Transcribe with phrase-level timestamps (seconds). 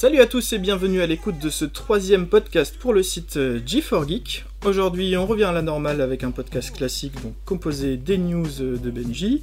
[0.00, 3.60] Salut à tous et bienvenue à l'écoute de ce troisième podcast pour le site euh,
[3.60, 4.46] G4Geek.
[4.64, 8.78] Aujourd'hui, on revient à la normale avec un podcast classique donc composé des news euh,
[8.78, 9.42] de Benji,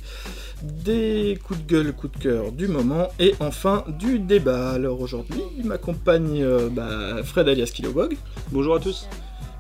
[0.64, 4.72] des coups de gueule, coups de cœur du moment et enfin du débat.
[4.72, 8.18] Alors aujourd'hui, il m'accompagne euh, bah, Fred alias Kilowog,
[8.52, 9.08] Bonjour à tous.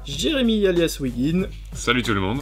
[0.03, 1.43] Jérémy alias Wiggin,
[1.73, 2.41] Salut tout le monde.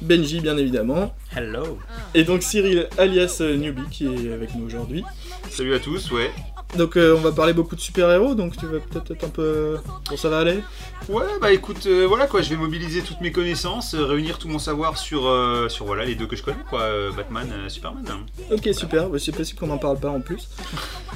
[0.00, 1.80] Benji bien évidemment, Hello.
[2.14, 5.02] et donc Cyril alias Newbie qui est avec nous aujourd'hui.
[5.50, 6.30] Salut à tous, ouais.
[6.76, 9.78] Donc euh, on va parler beaucoup de super-héros, donc tu vas peut-être être un peu...
[10.10, 10.62] Bon ça va aller
[11.08, 14.48] Ouais, bah écoute, euh, voilà quoi, je vais mobiliser toutes mes connaissances, euh, réunir tout
[14.48, 17.68] mon savoir sur, euh, sur voilà, les deux que je connais, quoi, euh, Batman, euh,
[17.68, 18.04] Superman.
[18.50, 20.48] Ok, super, bah, c'est possible qu'on n'en parle pas en plus.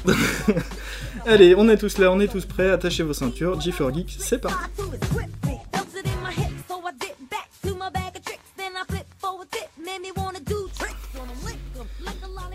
[1.26, 4.38] Allez, on est tous là, on est tous prêts, attachez vos ceintures, G4 Geek, c'est
[4.38, 4.56] parti.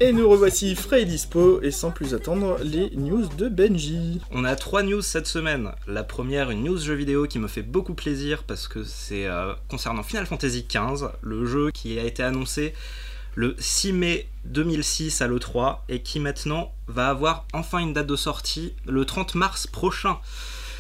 [0.02, 4.20] Et nous revoici frais et dispo, et sans plus attendre, les news de Benji.
[4.30, 5.72] On a trois news cette semaine.
[5.88, 9.54] La première, une news jeu vidéo qui me fait beaucoup plaisir parce que c'est euh,
[9.70, 12.74] concernant Final Fantasy XV, le jeu qui a été annoncé
[13.36, 18.18] le 6 mai 2006 à l'E3 et qui maintenant va avoir enfin une date de
[18.18, 20.18] sortie le 30 mars prochain.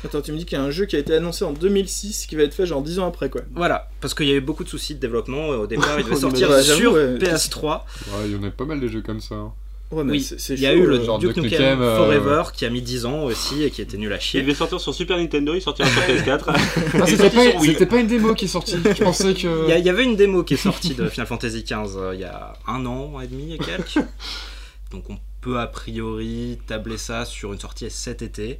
[0.05, 2.27] Attends, tu me dis qu'il y a un jeu qui a été annoncé en 2006
[2.27, 3.41] qui va être fait genre 10 ans après quoi.
[3.55, 5.47] Voilà, parce qu'il y a eu beaucoup de soucis de développement.
[5.49, 7.17] Au départ, il devait Bah, sortir j'avoue, sur ouais.
[7.17, 7.63] PS3.
[7.63, 7.81] Ouais,
[8.27, 9.35] il y en a pas mal des jeux comme ça.
[9.35, 9.53] hein.
[9.91, 11.05] Ouais, mais Oui, il y a eu le euh.
[11.05, 13.83] genre Duke Duke Nukem Nukem, euh, Forever qui a mis 10 ans aussi et qui
[13.83, 14.41] était nul à Il chier.
[14.41, 16.41] devait sortir sur Super Nintendo, il sortira sur PS4.
[16.47, 17.71] Ah, c'était sorti pas, sur Wii.
[17.73, 18.77] c'était pas une démo qui est sortie.
[18.83, 19.79] Je pensais Il y, a- que.
[19.79, 22.23] il y avait une démo qui est sortie de Final Fantasy XV euh, il y
[22.23, 23.99] a un an et demi et quelques.
[24.91, 28.59] Donc on peut a priori tabler ça sur une sortie cet été,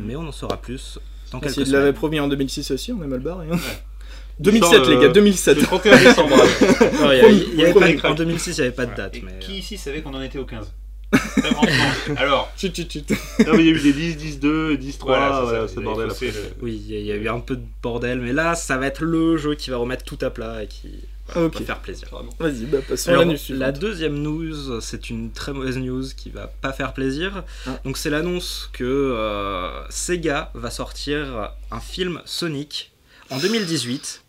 [0.00, 0.98] Mais on en saura plus
[1.32, 3.46] dans quelques S'il l'avait promis en 2006 aussi, on est mal barré.
[3.52, 3.58] Hein.
[4.40, 5.56] Il 2007 sort, les gars, 2007.
[5.58, 6.36] Le 31 décembre.
[7.02, 9.16] Non, y a- y pas- en 2006, il n'y avait pas de date.
[9.16, 9.32] Et Mais...
[9.32, 10.72] euh, qui ici savait qu'on en était au 15
[11.10, 12.14] Très franchement.
[12.18, 13.10] Alors, Chut, chut, chut.
[13.46, 16.10] Non, mais il y a eu des 10, 10, 2, 10, 3, voilà, bordel.
[16.10, 16.26] après.
[16.26, 16.32] le-
[16.62, 18.76] Oui, il y a- il y a eu un peu de bordel, mais là, ça
[18.76, 20.88] va être le jeu qui va remettre tout à plat et qui
[21.34, 21.54] Ah, ok.
[21.60, 22.08] va faire plaisir.
[22.38, 23.78] Vas-y, bah passons Alors, à la news la suivante.
[23.78, 27.44] deuxième news, c'est une très mauvaise news qui va pas faire plaisir.
[27.66, 27.78] Ah.
[27.84, 32.92] Donc c'est l'annonce que euh, Sega va sortir un film Sonic
[33.30, 34.22] en 2018.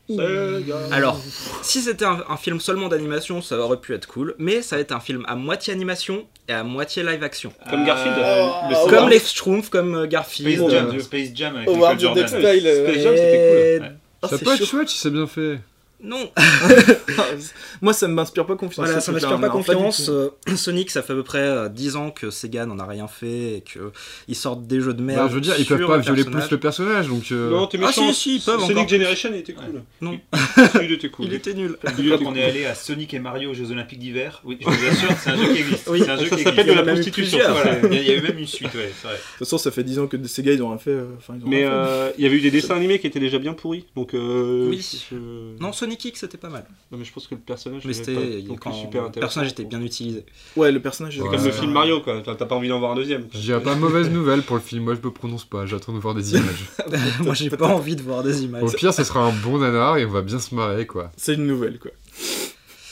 [0.92, 1.22] Alors,
[1.62, 4.82] si c'était un, un film seulement d'animation, ça aurait pu être cool, mais ça va
[4.82, 7.54] être un film à moitié animation et à moitié live action.
[7.70, 8.16] Comme Garfield.
[8.18, 10.60] Ah, le ah, Star Comme les Schtroumpfs, comme euh, Garfield.
[10.60, 13.88] Space Jam, euh, Space Jam avec euh, Space Jam, c'était cool.
[13.88, 13.92] Ouais.
[14.22, 15.60] ah, ça c'est peut être chouette si c'est bien fait.
[16.02, 16.32] Non,
[17.82, 18.86] Moi ça m'inspire pas confiance.
[18.86, 20.10] Voilà, ça m'inspire pas confiance.
[20.10, 23.08] Euh, Sonic, ça fait à peu près euh, 10 ans que Sega n'en a rien
[23.08, 23.92] fait et que
[24.30, 25.20] ils sortent des jeux de merde.
[25.24, 26.48] Bah, je veux dire, ils peuvent pas le violer personnage.
[26.48, 27.24] plus le personnage donc.
[27.32, 28.08] euh, Non, t'es Ah, méchant.
[28.14, 28.88] si, si, ils peuvent Sonic encore.
[28.90, 29.82] Generation il était cool.
[30.02, 30.20] Non.
[30.82, 31.26] Il était cool.
[31.26, 31.78] Il était nul.
[31.98, 34.42] Dis-toi qu'on est allé à Sonic et Mario aux Jeux Olympiques d'hiver.
[34.46, 35.88] Oui, je vous assure, c'est un jeu qui existe.
[35.90, 36.02] Oui.
[36.04, 36.80] c'est un jeu Ça qui s'appelle existe.
[36.80, 37.38] de la Il prostitution.
[37.40, 39.16] il y a- il eu même une suite, ouais, c'est vrai.
[39.16, 40.92] De toute façon, ça fait 10 ans que Sega ils ont rien fait.
[40.92, 41.06] euh,
[41.46, 43.86] Mais euh, il y avait eu des dessins animés qui étaient déjà bien pourris.
[43.96, 44.86] Donc, euh, Oui.
[45.60, 46.66] Non, Sonic X, c'était pas mal.
[46.92, 49.20] Non, mais je pense que le personnage Mais était c'était pas quand super le intéressant.
[49.28, 50.26] personnage était bien utilisé.
[50.56, 51.16] Ouais, le personnage.
[51.18, 51.30] C'est Ouais.
[51.36, 52.22] comme le film Mario, quoi.
[52.24, 53.24] T'as pas envie d'en voir un deuxième.
[53.34, 56.16] dirais pas mauvaise nouvelle pour le film, moi je me prononce pas, j'attends de voir
[56.16, 56.70] des images.
[57.22, 58.64] Moi, j'ai pas envie de voir des images.
[58.64, 61.12] Au pire, ce sera un bon nanar et on va bien se marrer quoi.
[61.18, 61.92] C'est une nouvelle quoi.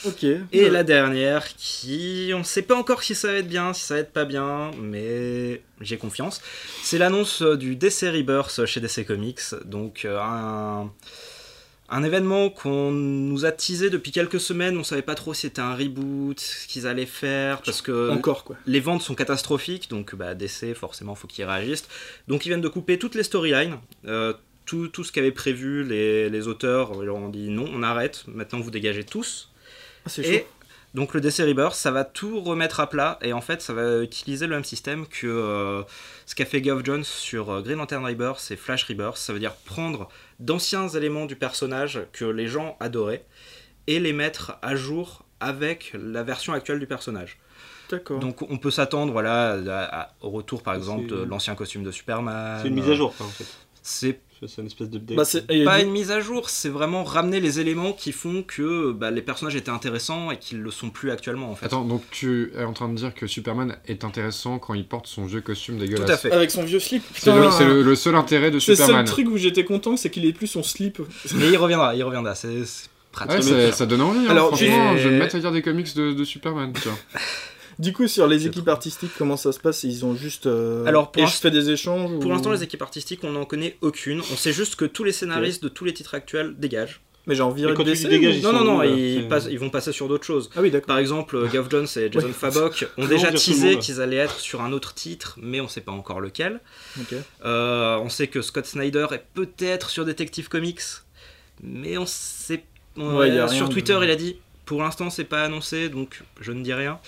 [0.06, 0.24] Ok.
[0.52, 3.94] Et la dernière qui, on sait pas encore si ça va être bien, si ça
[3.94, 6.40] va être pas bien, mais j'ai confiance.
[6.84, 10.92] C'est l'annonce euh, du DC Rebirth chez DC Comics, donc euh, un,
[11.90, 14.76] un événement qu'on nous a teasé depuis quelques semaines.
[14.76, 18.44] On savait pas trop si c'était un reboot, ce qu'ils allaient faire, parce que Encore
[18.44, 18.56] quoi.
[18.66, 21.88] les ventes sont catastrophiques, donc bah, DC, forcément, faut qu'ils réagissent.
[22.28, 23.78] Donc ils viennent de couper toutes les storylines.
[24.06, 24.32] euh,
[24.66, 28.24] tout, tout ce qu'avaient prévu les, les auteurs, ils leur ont dit non, on arrête,
[28.28, 29.50] maintenant vous dégagez tous.
[30.04, 30.44] Ah, c'est chaud.
[30.94, 33.98] Donc le DC Rebirth, ça va tout remettre à plat et en fait ça va
[34.02, 35.82] utiliser le même système que euh,
[36.26, 39.16] ce qu'a fait Geoff Jones sur euh, Green Lantern Rebirth et Flash Rebirth.
[39.18, 40.08] Ça veut dire prendre
[40.40, 43.24] d'anciens éléments du personnage que les gens adoraient
[43.86, 47.38] et les mettre à jour avec la version actuelle du personnage.
[47.90, 48.18] D'accord.
[48.18, 51.90] Donc on peut s'attendre voilà, à- à- au retour par exemple de l'ancien costume de
[51.90, 52.58] Superman.
[52.62, 53.46] C'est une mise à jour, quoi, en fait.
[53.90, 55.16] C'est C'est une espèce d'update.
[55.16, 55.24] Bah,
[55.64, 59.22] pas une mise à jour, c'est vraiment ramener les éléments qui font que bah, les
[59.22, 61.66] personnages étaient intéressants et qu'ils le sont plus actuellement en fait.
[61.66, 65.06] Attends, donc tu es en train de dire que Superman est intéressant quand il porte
[65.08, 66.30] son vieux costume dégueulasse Tout à fait.
[66.30, 67.02] Avec son vieux slip.
[67.14, 69.06] C'est le, c'est le- le seul intérêt de C'est le seul Superman.
[69.06, 71.00] truc où j'étais content, c'est qu'il ait plus son slip.
[71.34, 73.38] Mais il reviendra, il reviendra, c'est c'est pratique.
[73.50, 74.20] Ouais, ça, ça donne envie.
[74.20, 76.72] hein, Alors, franchement, et- je vais me mettre à lire des comics de, de Superman.
[77.78, 78.72] Du coup, sur les équipes trop.
[78.72, 79.84] artistiques, comment ça se passe?
[79.84, 80.46] Ils ont juste.
[80.46, 83.20] euh, Alors, pour et l'inst- je fais des échanges Pour ou- l'instant, les équipes artistiques,
[83.22, 84.20] on n'en connaît aucune.
[84.32, 87.00] On sait juste que tous les scénaristes de tous les titres actuels dégagent.
[87.28, 89.20] Mais j'ai envie de quand tu DC, dis dégage, ou- ils Non, non, non, ils,
[89.22, 90.48] C'est- passent- ils vont passer sur d'autres choses.
[90.56, 90.86] Ah oui, d'accord.
[90.86, 92.32] Par exemple, euh, Geoff Jones et Jason Ouais.
[92.32, 95.92] Fabok ont déjà teasé qu'ils allaient être sur un autre titre, mais on sait pas
[95.92, 96.60] encore lequel.
[97.44, 100.80] Euh, on sait que Scott Snyder est peut-être sur Detective Comics,
[101.62, 102.64] mais on sait.
[102.96, 106.22] on- Ouais, a sur de- Twitter, il a dit pour l'instant, c'est pas annoncé, donc
[106.40, 106.98] je ne dis rien.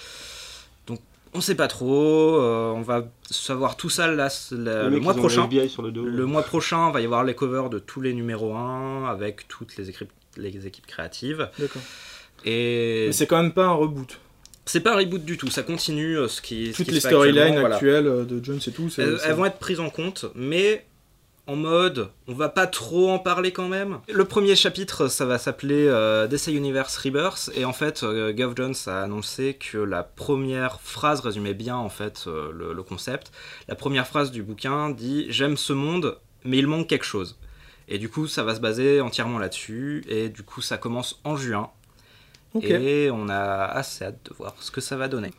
[1.33, 2.37] On sait pas trop.
[2.41, 5.49] euh, on va savoir tout ça là, la- le, mois prochain.
[5.69, 6.05] Sur le dos.
[6.05, 9.47] Le mois prochain, il va y avoir les covers de tous les numéros 1 avec
[9.47, 11.49] toutes les équipes, les équipes créatives.
[11.59, 11.83] D'accord.
[12.45, 14.19] Et Mais c'est quand même pas un reboot.
[14.65, 17.01] c'est pas un reboot du tout, ça continue euh, ce qui ce Toutes qui les
[17.01, 19.03] storylines actuelles euh, de Jones et tout, c'est.
[19.03, 20.85] Elles, elles vont être prises en compte, mais
[21.47, 23.99] en mode, on va pas trop en parler quand même.
[24.09, 28.55] Le premier chapitre, ça va s'appeler euh, DC Universe Rebirth, et en fait, euh, Geoff
[28.57, 33.33] Jones a annoncé que la première phrase résumait bien en fait euh, le, le concept.
[33.69, 37.39] La première phrase du bouquin dit J'aime ce monde, mais il manque quelque chose.
[37.89, 41.37] Et du coup, ça va se baser entièrement là-dessus, et du coup, ça commence en
[41.37, 41.71] juin.
[42.63, 45.31] Et on a assez hâte de voir ce que ça va donner.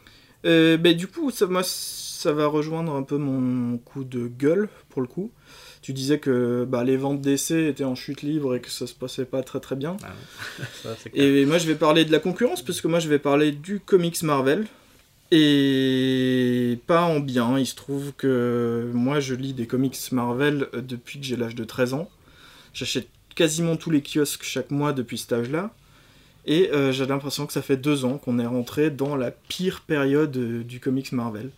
[0.43, 5.01] Ben, du coup, ça, moi, ça va rejoindre un peu mon coup de gueule, pour
[5.01, 5.31] le coup.
[5.81, 8.93] Tu disais que bah, les ventes d'essais étaient en chute libre et que ça se
[8.93, 9.97] passait pas très très bien.
[10.81, 10.95] Clair.
[11.13, 13.79] Et moi, je vais parler de la concurrence, parce que moi, je vais parler du
[13.79, 14.65] comics Marvel.
[15.31, 17.57] Et pas en bien.
[17.57, 21.63] Il se trouve que moi, je lis des comics Marvel depuis que j'ai l'âge de
[21.63, 22.09] 13 ans.
[22.73, 25.73] J'achète quasiment tous les kiosques chaque mois depuis cet âge-là.
[26.45, 29.81] Et euh, j'ai l'impression que ça fait deux ans qu'on est rentré dans la pire
[29.81, 31.51] période euh, du comics Marvel.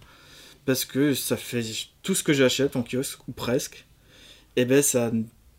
[0.65, 1.63] Parce que ça fait
[2.03, 3.85] tout ce que j'achète en kiosque, ou presque.
[4.55, 5.11] Et ben ça.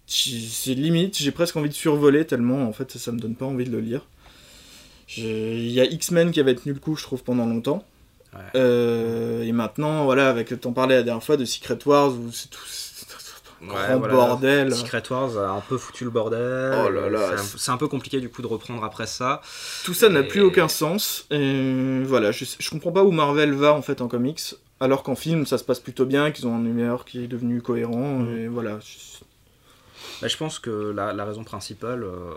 [0.06, 3.64] C'est limite, j'ai presque envie de survoler tellement en fait ça me donne pas envie
[3.64, 4.02] de le lire.
[5.16, 7.84] Il y a X-Men qui avait tenu le coup, je trouve, pendant longtemps.
[8.34, 8.40] Ouais.
[8.56, 12.48] Euh, et maintenant, voilà, avec t'en parlais la dernière fois de Secret Wars où c'est
[12.50, 12.60] tout.
[13.62, 14.14] Ouais, grand voilà.
[14.14, 14.74] bordel.
[14.74, 16.74] Secret Wars a un peu foutu le bordel.
[16.74, 17.16] Oh
[17.56, 19.40] C'est un- peu compliqué du coup de reprendre après ça.
[19.84, 21.26] Tout ça n'a plus aucun sens.
[21.30, 24.40] Et voilà, je, je comprends pas où Marvel va en fait en comics,
[24.84, 27.60] alors qu'en film ça se passe plutôt bien, qu'ils ont un univers qui est devenu
[27.62, 28.18] cohérent.
[28.20, 28.38] Mhm.
[28.38, 28.78] Et voilà.
[28.80, 29.14] Je-
[30.22, 32.32] Bah, je pense que la, la raison principale, euh,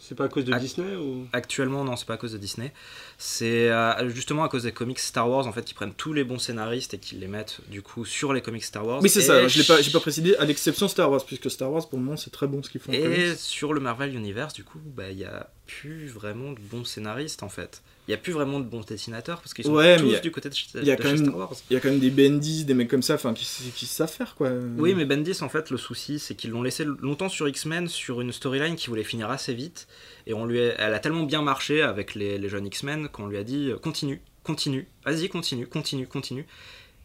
[0.00, 0.52] C'est pas à cause de.
[0.58, 1.26] Disney ou?
[1.32, 2.72] actuellement, non, c'est pas à cause de Disney.
[3.18, 6.24] C'est euh, justement à cause des comics Star Wars en fait qui prennent tous les
[6.24, 9.00] bons scénaristes et qui les mettent du coup sur les comics Star Wars.
[9.02, 11.70] Oui, c'est ça, je l'ai pas, j'ai pas précisé, à l'exception Star Wars, puisque Star
[11.70, 14.54] Wars pour le moment c'est très bon ce qu'ils font Et sur le Marvel Universe,
[14.54, 15.50] du coup, bah, il y a
[15.80, 17.82] plus vraiment de bons scénaristes en fait.
[18.08, 20.32] Il y a plus vraiment de bons dessinateurs parce qu'ils sont Ouais, tous a- du
[20.32, 21.52] côté de, y a de quand chez même- Star Wars.
[21.70, 24.10] Il y a quand même des Bendis, des mecs comme ça, enfin qui, qui savent
[24.10, 24.50] faire quoi.
[24.78, 28.20] Oui, mais Bendis, en fait, le souci, c'est qu'ils l'ont laissé longtemps sur X-Men sur
[28.20, 29.86] une storyline qui voulait finir assez vite.
[30.26, 33.28] Et on lui a- elle a tellement bien marché avec les, les jeunes X-Men qu'on
[33.28, 36.46] lui a dit euh, continue, continue, vas-y, continue, continue, continue.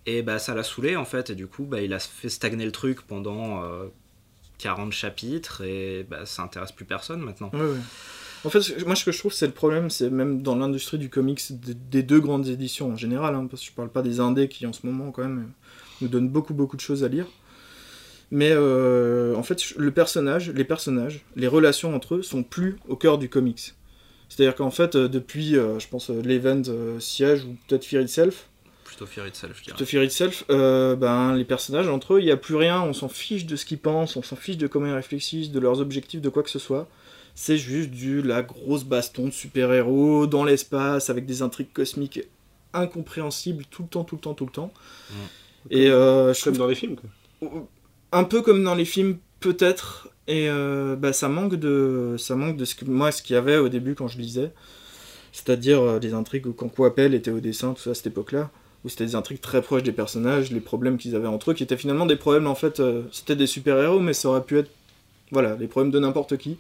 [0.08, 1.30] Et bah, ça l'a saoulé, en fait.
[1.30, 3.86] Et du coup, bah, il a fait stagner le truc pendant euh,
[4.58, 5.62] 40 chapitres.
[5.64, 7.50] Et bah, ça intéresse plus personne maintenant.
[7.54, 7.78] Ouais, ouais.
[8.46, 11.10] En fait, moi, ce que je trouve, c'est le problème, c'est même dans l'industrie du
[11.10, 11.42] comics,
[11.90, 14.68] des, deux grandes éditions en général, hein, parce que je parle pas des indés qui,
[14.68, 15.52] en ce moment, quand même,
[16.02, 17.26] nous donnent beaucoup, beaucoup de choses à lire.
[18.32, 22.96] Mais euh, en fait, le personnage, les personnages, les relations entre eux sont plus au
[22.96, 23.74] cœur du comics.
[24.30, 28.48] C'est-à-dire qu'en fait, euh, depuis, euh, je pense, l'event euh, Siège ou peut-être Fear Itself,
[28.86, 29.62] Plutôt Fear Itself.
[29.76, 32.94] To Fear Itself, euh, ben, les personnages entre eux, il n'y a plus rien, on
[32.94, 35.82] s'en fiche de ce qu'ils pensent, on s'en fiche de comment ils réfléchissent, de leurs
[35.82, 36.88] objectifs, de quoi que ce soit.
[37.36, 42.22] C'est juste du la grosse baston de super-héros dans l'espace avec des intrigues cosmiques
[42.74, 44.74] incompréhensibles tout le temps, tout le temps, tout le temps.
[45.70, 47.68] Et euh, je comme trouve dans les films quoi.
[48.12, 52.58] un peu comme dans les films peut-être et euh, bah, ça manque de ça manque
[52.58, 54.52] de ce que moi ce qu'il y avait au début quand je lisais
[55.32, 58.50] c'est-à-dire euh, des intrigues où quand Coppel était au dessin tout ça à cette époque-là
[58.84, 61.64] où c'était des intrigues très proches des personnages les problèmes qu'ils avaient entre eux qui
[61.64, 64.70] étaient finalement des problèmes en fait euh, c'était des super-héros mais ça aurait pu être
[65.32, 66.58] voilà les problèmes de n'importe qui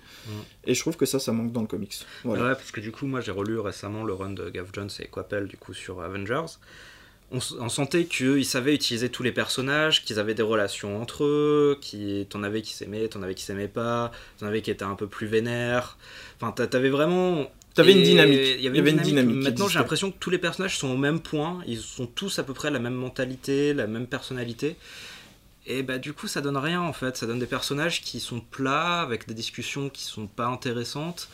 [0.65, 2.91] et je trouve que ça ça manque dans le comics voilà Ouais, parce que du
[2.91, 6.01] coup, moi j'ai relu récemment le run de Gav Jones et Coppel du coup sur
[6.01, 6.45] Avengers.
[7.31, 12.25] On, sentait qu'ils savaient utiliser tous les personnages, qu'ils avaient des relations entre eux, qui
[12.29, 15.07] t'en avais qui s'aimaient, t'en avais qui s'aimaient pas, t'en avais qui étaient un peu
[15.07, 15.97] plus vénères.
[16.39, 17.49] Enfin, t'a- t'avais vraiment.
[17.73, 18.39] T'avais une dynamique.
[18.57, 19.35] Il y avait une dynamique.
[19.43, 21.61] Maintenant, j'ai l'impression que tous les personnages sont au même point.
[21.67, 24.77] Ils sont tous à peu près la même mentalité, la même personnalité.
[25.67, 28.39] Et bah du coup ça donne rien en fait, ça donne des personnages qui sont
[28.39, 31.27] plats, avec des discussions qui sont pas intéressantes,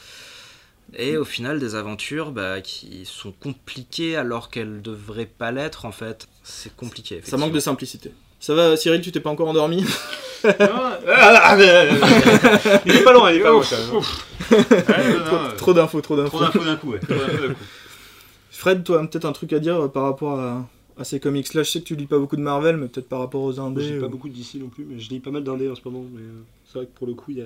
[0.95, 5.91] et au final des aventures bah, qui sont compliquées alors qu'elles devraient pas l'être en
[5.91, 6.27] fait.
[6.43, 7.21] C'est compliqué.
[7.23, 9.85] ça manque de simplicité ça va Cyril tu t'es pas encore endormi
[10.43, 11.89] ah, mais,
[12.87, 13.61] il est pas loin, il est pas loin.
[13.61, 14.63] Ouais,
[15.25, 16.99] trop, trop d'infos trop d'infos Trop d'infos d'un coup, ouais.
[16.99, 17.13] Trop.
[18.61, 20.67] Fred toi peut-être un truc à dire euh, par rapport à,
[21.01, 23.19] à ces comics-là Je sais que tu lis pas beaucoup de Marvel, mais peut-être par
[23.19, 23.81] rapport aux indés.
[23.81, 25.81] J'ai euh, pas beaucoup d'ici non plus, mais je lis pas mal d'indés en ce
[25.85, 26.05] moment.
[26.13, 27.45] Mais euh, c'est vrai que pour le coup, y a...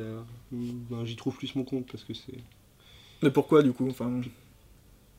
[0.52, 2.38] ben, j'y trouve plus mon compte parce que c'est
[3.24, 4.22] Mais pourquoi du coup enfin,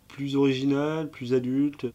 [0.08, 1.86] plus original, plus adulte.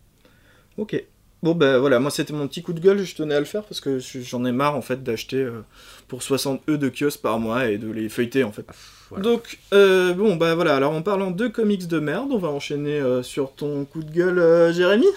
[0.78, 1.04] Ok.
[1.44, 3.64] Bon ben voilà, moi c'était mon petit coup de gueule, je tenais à le faire
[3.64, 5.62] parce que je- j'en ai marre en fait d'acheter euh,
[6.08, 8.66] pour 60 E de kiosque par mois et de les feuilleter en fait.
[9.10, 9.24] Voilà.
[9.24, 13.00] Donc euh, bon bah voilà, alors en parlant de comics de merde, on va enchaîner
[13.00, 15.08] euh, sur ton coup de gueule euh, Jérémy,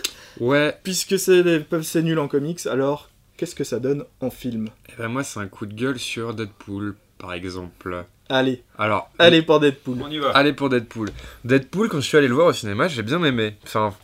[0.41, 1.45] Ouais, puisque c'est
[1.83, 4.69] c'est nul en comics, alors qu'est-ce que ça donne en film?
[4.89, 8.05] Et ben moi c'est un coup de gueule sur Deadpool, par exemple.
[8.31, 9.99] Allez, Alors, allez pour Deadpool.
[10.03, 10.31] On y va.
[10.31, 11.11] Allez pour Deadpool.
[11.45, 13.57] Deadpool, quand je suis allé le voir au cinéma, j'ai bien aimé.
[13.65, 13.95] Enfin,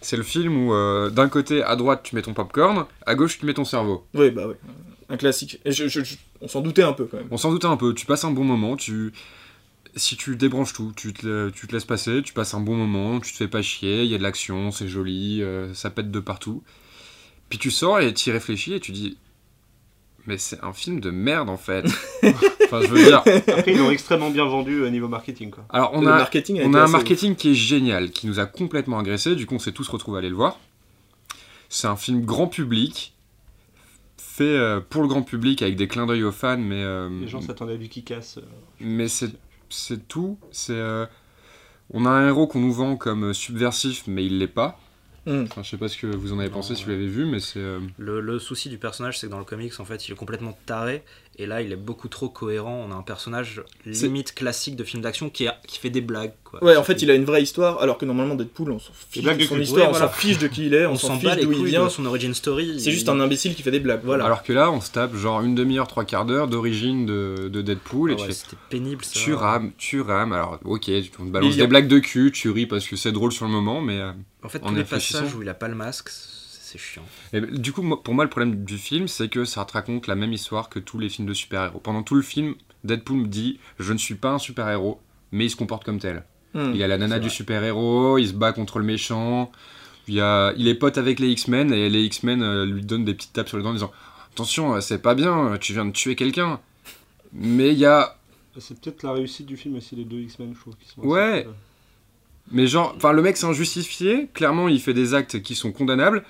[0.00, 3.38] c'est le film où euh, d'un côté, à droite, tu mets ton popcorn, à gauche,
[3.38, 4.04] tu mets ton cerveau.
[4.14, 4.54] Oui bah oui,
[5.08, 5.60] un classique.
[5.64, 7.28] Et je, je- je- on s'en doutait un peu quand même.
[7.30, 9.12] On s'en doutait un peu, tu passes un bon moment, tu...
[9.96, 13.18] Si tu débranches tout, tu te, tu te laisses passer, tu passes un bon moment,
[13.20, 16.10] tu te fais pas chier, il y a de l'action, c'est joli, euh, ça pète
[16.12, 16.62] de partout.
[17.48, 19.16] Puis tu sors et tu y réfléchis et tu dis...
[20.26, 21.84] Mais c'est un film de merde en fait.
[22.64, 23.18] enfin, je veux dire...
[23.18, 25.50] Après, ils l'ont extrêmement bien vendu au niveau marketing.
[25.50, 25.64] Quoi.
[25.70, 26.16] Alors on le a...
[26.16, 29.46] marketing a On a un marketing qui est génial, qui nous a complètement agressé, du
[29.46, 30.58] coup on s'est tous retrouvés à aller le voir.
[31.70, 33.14] C'est un film grand public,
[34.16, 37.28] fait euh, pour le grand public avec des clins d'œil aux fans, mais, euh, Les
[37.28, 38.38] gens s'attendaient à du qui casse.
[38.80, 39.32] mais c'est,
[39.70, 40.38] c'est tout.
[40.50, 41.06] C'est, euh,
[41.90, 44.78] on a un héros qu'on nous vend comme euh, subversif, mais il l'est pas.
[45.28, 47.40] Enfin, je sais pas ce que vous en avez pensé si vous l'avez vu, mais
[47.40, 47.58] c'est...
[47.60, 50.16] euh, Le, le souci du personnage, c'est que dans le comics, en fait, il est
[50.16, 51.02] complètement taré.
[51.40, 52.84] Et là, il est beaucoup trop cohérent.
[52.88, 56.32] On a un personnage limite classique de film d'action qui, a- qui fait des blagues.
[56.42, 56.64] Quoi.
[56.64, 59.22] Ouais, en fait, il a une vraie histoire, alors que normalement Deadpool, on s'en fiche
[59.22, 61.36] de son histoire, Ouais, on s'en fiche de qui il est, on, on s'en fiche
[61.36, 61.84] d'où il vient.
[61.84, 62.80] de son origin story.
[62.80, 64.00] C'est Il- juste un imbécile qui fait des blagues.
[64.02, 64.24] Voilà.
[64.24, 67.62] Alors que là, on se tape genre une demi-heure, trois quarts d'heure d'origine de, de
[67.62, 69.20] Deadpool, Ah et tu ouais, fais, C'était pénible ça.
[69.20, 70.32] Tu rames, tu rames.
[70.32, 72.96] Alors, ok, tu on te balance a- des blagues de cul, tu ris parce que
[72.96, 74.00] c'est drôle sur le moment, mais.
[74.00, 74.10] euh,
[74.42, 76.08] En fait, En tous les passages où il a pas le masque,
[76.70, 77.04] c'est chiant.
[77.32, 80.06] et du coup, moi- pour moi, le problème du film, c'est que ça te raconte
[80.06, 81.80] la même histoire que tous les films de super-héros.
[81.80, 85.00] Pendant tout le film, Deadpool me dit Je ne suis pas un super-héros,
[85.32, 86.24] mais il se comporte comme tel.
[86.54, 86.72] Hmm.
[86.74, 89.50] Il a la nana du super-héros, il se bat contre le méchant,
[90.06, 93.04] il, y a, il est pote avec les X-Men, et les X-Men euh, lui donnent
[93.04, 93.92] des petites tapes sur le dent en disant
[94.32, 96.60] Attention, euh, c'est pas bien, tu viens de tuer quelqu'un.
[97.32, 98.16] Mais il y a
[98.58, 100.74] C'est peut-être la réussite du film aussi, les deux X-Men, je trouve.
[100.76, 101.40] Qui sont Ouais.
[101.40, 101.48] assez-
[102.50, 106.24] Mais genre, enfin, le mec c'est injustifié, clairement il fait des actes qui sont condamnables,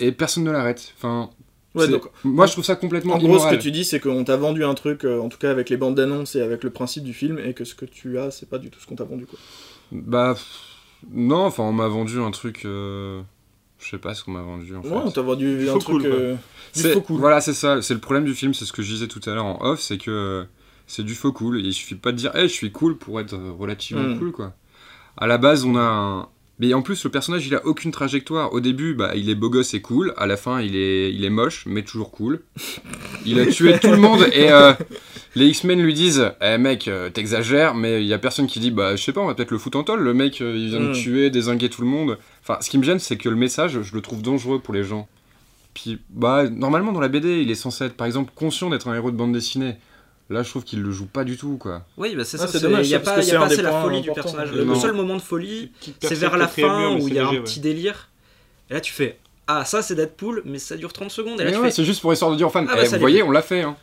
[0.00, 0.92] et personne ne l'arrête.
[0.96, 1.30] Enfin,
[1.74, 3.98] Ouais, c'est- donc, moi je trouve ça complètement en gros, ce que tu dis, c'est
[3.98, 6.62] qu'on t'a vendu un truc, euh, en tout cas avec les bandes d'annonces et avec
[6.62, 8.86] le principe du film, et que ce que tu as, c'est pas du tout ce
[8.86, 9.26] qu'on t'a vendu.
[9.26, 9.38] Quoi.
[9.90, 10.36] Bah,
[11.12, 12.64] non, enfin on m'a vendu un truc...
[12.64, 13.20] euh,
[13.80, 14.88] Je sais pas ce qu'on m'a vendu en fait.
[14.88, 16.02] Ouais, on t'a vendu Du un faux truc.
[16.02, 16.34] cool, euh,
[16.74, 17.18] du C'est- faux cool.
[17.20, 19.34] Voilà, c'est ça, c'est le problème du film, c'est ce que je disais tout à
[19.34, 20.44] l'heure en off, c'est que euh,
[20.86, 23.20] c'est du faux cool, et il suffit pas de dire, hey, je suis cool pour
[23.20, 24.18] être relativement Mm.
[24.20, 24.54] cool, quoi.
[25.16, 26.28] À la base, on a un...
[26.60, 28.52] Mais en plus, le personnage, il a aucune trajectoire.
[28.52, 30.14] Au début, bah, il est beau gosse et cool.
[30.16, 32.42] À la fin, il est, il est moche, mais toujours cool.
[33.24, 34.72] Il a tué tout le monde et euh,
[35.34, 38.70] les X-Men lui disent Eh mec, euh, t'exagères, mais il y a personne qui dit
[38.70, 40.00] Bah, je sais pas, on va peut-être le foutre en tôle.
[40.00, 40.92] Le mec, euh, il vient de Mm.
[40.92, 42.18] tuer, désinguer tout le monde.
[42.42, 44.84] Enfin, ce qui me gêne, c'est que le message, je le trouve dangereux pour les
[44.84, 45.08] gens.
[45.74, 48.94] Puis, bah, normalement, dans la BD, il est censé être, par exemple, conscient d'être un
[48.94, 49.74] héros de bande dessinée.
[50.30, 51.82] Là, je trouve qu'il le joue pas du tout, quoi.
[51.98, 52.46] Oui, bah c'est Ah, ça.
[52.46, 54.10] c'est c'est- dommage, Il n'y a pas, y c'est a pas assez la folie du
[54.10, 54.52] personnage.
[54.52, 54.74] Le non.
[54.74, 57.40] seul moment de folie, c'est vers la fin où il y a un ouais.
[57.40, 58.08] petit délire.
[58.70, 61.38] Et là, tu fais Ah, ça c'est Deadpool, mais ça dure 30 secondes.
[61.40, 62.74] Et là, Mais tu ouais, fais c'est juste pour histoire de dire aux fans Ah,
[62.76, 63.76] bah, Eh, Vous voyez, on l'a fait, hein.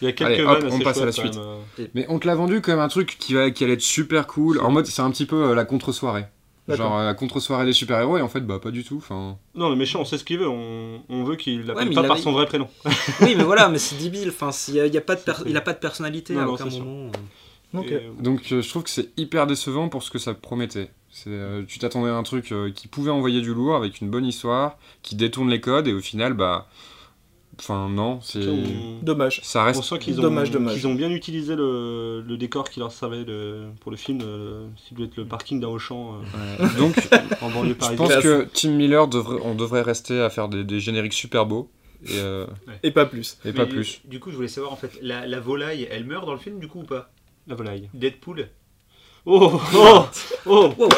[0.00, 1.36] Il y a quelques Allez, hop, on passe à la suite.
[1.36, 1.86] euh.
[1.94, 4.60] Mais on te l'a vendu comme un truc qui, va, qui allait être super cool.
[4.60, 6.24] En mode, c'est un petit peu euh, la contre-soirée.
[6.68, 8.96] Genre euh, la contre-soirée des super-héros, et en fait, bah, pas du tout.
[8.98, 10.48] Enfin, Non, le méchant, on sait ce qu'il veut.
[10.48, 12.68] On, on veut qu'il l'appelle mais pas par avait- son vrai prénom.
[13.22, 14.28] Oui, mais voilà, mais c'est débile.
[14.28, 16.40] Enfin, s'il y a, y a pas de per- il a pas de personnalité Non,
[16.40, 17.10] à non, aucun moment.
[17.84, 20.90] Et, euh, Donc euh, je trouve que c'est hyper décevant pour ce que ça promettait.
[21.10, 24.10] C'est, euh, tu t'attendais à un truc euh, qui pouvait envoyer du lourd avec une
[24.10, 26.68] bonne histoire, qui détourne les codes, et au final, bah.
[27.60, 28.40] Enfin, non, c'est.
[29.02, 29.40] Dommage.
[29.44, 29.82] Ça on reste.
[29.84, 30.74] sent qu'ils ont, Dommage, dommage.
[30.74, 34.20] qu'ils ont bien utilisé le, le décor qui leur servait de- pour le film.
[34.22, 36.78] euh, S'il devait être le parking d'un Auchan euh, Ouais.
[36.78, 36.96] Donc,
[37.42, 40.80] en banlieue je pense que Tim Miller, devrait, on devrait rester à faire des, des
[40.80, 41.70] génériques super beaux,
[42.06, 42.46] et, euh,
[42.82, 43.36] Et pas plus.
[43.44, 44.00] et pas plus.
[44.06, 46.58] Du coup, je voulais savoir en fait, la, la volaille, elle meurt dans le film
[46.60, 47.10] du coup ou pas?
[47.46, 47.90] La volaille.
[47.92, 48.48] Deadpool
[49.26, 50.04] Oh Oh
[50.46, 50.88] Oh Wow.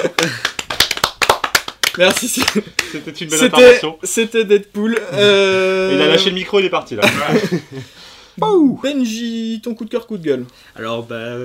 [1.98, 2.28] Merci.
[2.28, 3.98] C'était une belle intervention.
[4.02, 4.98] c'était Deadpool.
[5.12, 5.90] Euh...
[5.94, 7.02] Il a lâché le micro, il est parti là.
[8.38, 10.46] Benji, ton coup de cœur, coup de gueule.
[10.76, 11.36] Alors, bah,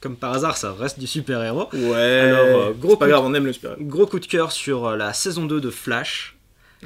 [0.00, 1.68] comme par hasard, ça reste du super-héros.
[1.72, 2.20] Ouais.
[2.20, 3.72] Alors, euh, gros c'est pas coup de- grave, on aime le super.
[3.80, 6.36] Gros coup de cœur sur euh, la saison 2 de Flash,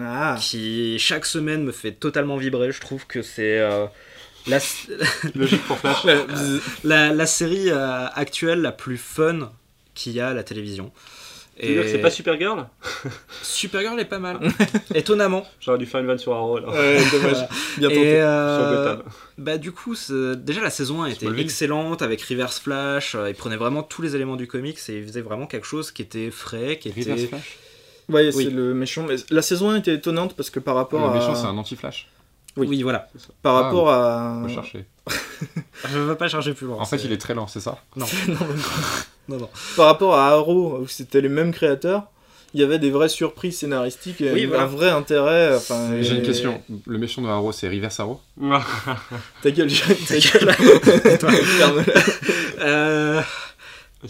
[0.00, 0.36] Ah.
[0.40, 2.72] qui chaque semaine me fait totalement vibrer.
[2.72, 3.86] Je trouve que c'est euh,
[4.46, 4.58] la,
[5.34, 6.04] Logique pour Flash.
[6.84, 9.52] La, la série euh, actuelle la plus fun
[9.94, 10.92] qu'il y a à la télévision.
[11.58, 12.66] Tu veux dire que c'est pas Supergirl
[13.42, 14.38] Supergirl est pas mal.
[14.94, 15.46] Étonnamment.
[15.60, 16.58] J'aurais dû faire une vanne sur Arrow.
[16.60, 17.46] Ouais, dommage.
[17.78, 18.20] Bien Et tenté.
[18.20, 19.12] euh, Sur Gotham.
[19.38, 19.94] bah du coup,
[20.36, 23.14] déjà la saison 1 était excellente avec Reverse Flash.
[23.14, 25.90] euh, il prenait vraiment tous les éléments du comics et il faisait vraiment quelque chose
[25.92, 27.26] qui était frais, qui Reverse était.
[27.28, 27.58] Flash
[28.08, 28.44] Ouais, oui.
[28.44, 29.04] c'est le méchant.
[29.08, 31.14] Mais la saison 1 était étonnante parce que par rapport Le à.
[31.14, 32.08] méchant, c'est un anti-flash.
[32.56, 32.66] Oui.
[32.68, 33.08] Oui, voilà.
[33.42, 34.40] Par Ah, rapport à.
[34.42, 34.84] Faut chercher.
[35.88, 36.78] Je veux pas chercher plus loin.
[36.78, 38.06] En fait, il est très lent, c'est ça Non.
[39.28, 39.48] non, non.
[39.76, 42.04] Par rapport à Arrow, où c'était les mêmes créateurs,
[42.54, 45.54] il y avait des vraies surprises scénaristiques et Oui, un vrai intérêt.
[45.56, 46.62] Enfin, J'ai et- une question.
[46.86, 48.20] Le méchant de Arrow, c'est Reverse Arrow
[49.42, 51.18] Ta gueule, j'ai- ta gueule.
[51.18, 51.30] Toi.
[52.60, 53.20] Euh,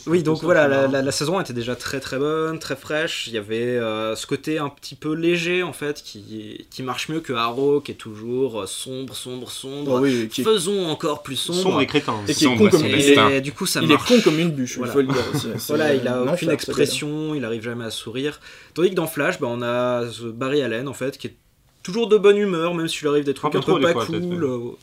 [0.07, 0.93] Oui, donc voilà, la, marrant.
[0.93, 3.27] la- la saison était déjà très très bonne, très fraîche.
[3.27, 7.09] Il y avait euh, ce côté un petit peu léger en fait qui, qui marche
[7.09, 9.93] mieux que Arrow qui est toujours euh, sombre, sombre, sombre.
[9.97, 11.61] Oh oui, qui est- Faisons encore plus sombre.
[11.61, 12.15] Sombre et crétin.
[12.29, 14.51] Et qui est Sombre, con comme Et, du coup, ça il est con comme une
[14.51, 14.93] bûche, Voilà.
[14.93, 15.47] il faut le dire aussi.
[15.69, 18.41] Voilà, il a un aucune expression, il arrive jamais à sourire.
[18.75, 21.35] Tandis que dans Flash, bah, on a ce Barry Allen en fait qui est
[21.83, 24.77] toujours de bonne humeur, même s'il arrive des trucs Un un peu pas cool.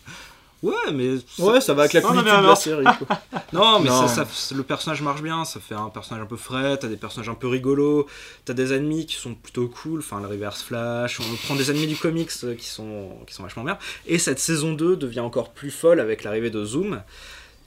[0.64, 1.46] Ouais, mais gars.
[1.46, 2.84] Ouais, ça va avec la mais de la série.
[2.84, 3.20] quoi.
[3.54, 4.08] Non, mais Non.
[4.08, 6.98] ça, ça- le personnage marche bien, ça fait un personnage un peu frais, t'as des
[6.98, 8.08] personnages un peu rigolos,
[8.46, 11.86] t'as des ennemis qui sont plutôt cool, enfin le Reverse Flash, on prend des ennemis
[11.88, 13.78] du comics euh, qui sont, qui sont vachement bien.
[14.08, 17.02] Et cette saison 2 devient encore plus folle avec l'arrivée de Zoom,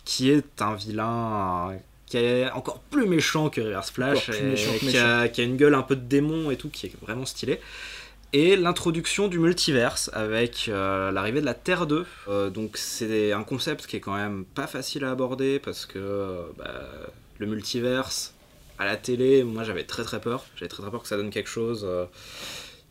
[0.04, 1.72] qui est un vilain
[2.06, 5.56] qui est encore plus méchant que Reverse Flash, et méchant qui, a, qui a une
[5.56, 7.60] gueule un peu de démon et tout, qui est vraiment stylé.
[8.32, 12.04] Et l'introduction du multiverse avec euh, l'arrivée de la Terre 2.
[12.28, 15.98] Euh, donc c'est un concept qui est quand même pas facile à aborder parce que
[15.98, 16.72] euh, bah,
[17.38, 18.34] le multiverse
[18.78, 20.44] à la télé, moi j'avais très très peur.
[20.56, 22.04] J'avais très très peur que ça donne quelque chose euh,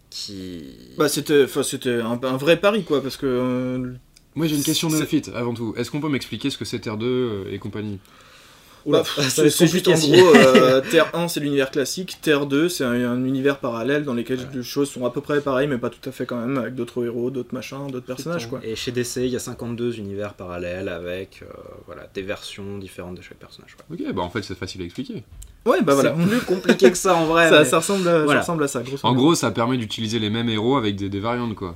[0.10, 0.64] qui...
[0.98, 3.26] Bah, c'était enfin, c'était un, un vrai pari, quoi, parce que.
[3.28, 3.94] euh,
[4.36, 5.74] Moi, j'ai une question de fit avant tout.
[5.78, 8.00] Est-ce qu'on peut m'expliquer ce que c'est Terre 2 euh, et compagnie?
[8.88, 12.92] Bah, c'est juste en gros, euh, Terre 1 c'est l'univers classique, Terre 2 c'est un,
[12.92, 16.08] un univers parallèle dans lequel les choses sont à peu près pareilles mais pas tout
[16.08, 18.60] à fait quand même, avec d'autres héros, d'autres machins, d'autres personnages quoi.
[18.64, 21.46] Et chez DC, il y a 52 univers parallèles avec euh,
[21.88, 23.76] voilà, des versions différentes de chaque personnage.
[23.90, 23.98] ouais.
[24.08, 25.24] Ok, bah en fait, c'est facile à expliquer.
[25.66, 26.16] Ouais, bah voilà.
[26.16, 27.50] C'est plus compliqué que ça en vrai.
[27.50, 30.30] Ça, mais- ça ressemble à, ça ressemble à ça, En gros, ça permet d'utiliser les
[30.30, 31.76] mêmes héros avec des, des variantes, quoi.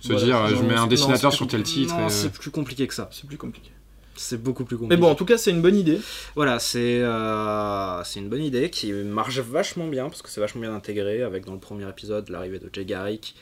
[0.00, 1.94] Se Voilà, dire, non, je mets un dessinateur sur tel titre.
[1.94, 3.08] Non, et, euh, c'est plus compliqué que ça.
[3.12, 3.70] C'est plus compliqué.
[4.16, 4.96] C'est beaucoup plus compliqué.
[4.96, 5.98] Mais bon, en tout cas, c'est une bonne idée.
[6.36, 10.60] Voilà, c'est euh, c'est une bonne idée qui marche vachement bien parce que c'est vachement
[10.60, 13.34] bien intégré avec dans le premier épisode l'arrivée de Jay Garrick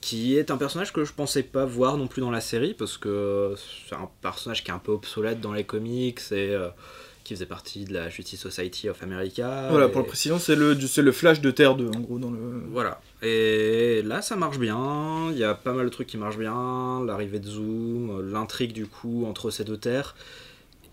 [0.00, 2.96] qui est un personnage que je pensais pas voir non plus dans la série parce
[2.96, 3.54] que
[3.88, 6.68] c'est un personnage qui est un peu obsolète dans les comics et euh,
[7.22, 9.66] qui faisait partie de la Justice Society of America.
[9.70, 12.18] Voilà, et- pour le précision, c'est le, c'est le flash de Terre 2 en gros
[12.18, 12.38] dans le.
[12.70, 13.00] Voilà.
[13.22, 15.28] Et là, ça marche bien.
[15.32, 17.04] Il y a pas mal de trucs qui marchent bien.
[17.04, 20.14] L'arrivée de Zoom, l'intrigue du coup entre ces deux terres.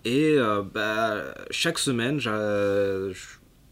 [0.05, 3.13] Et euh, bah, chaque semaine, je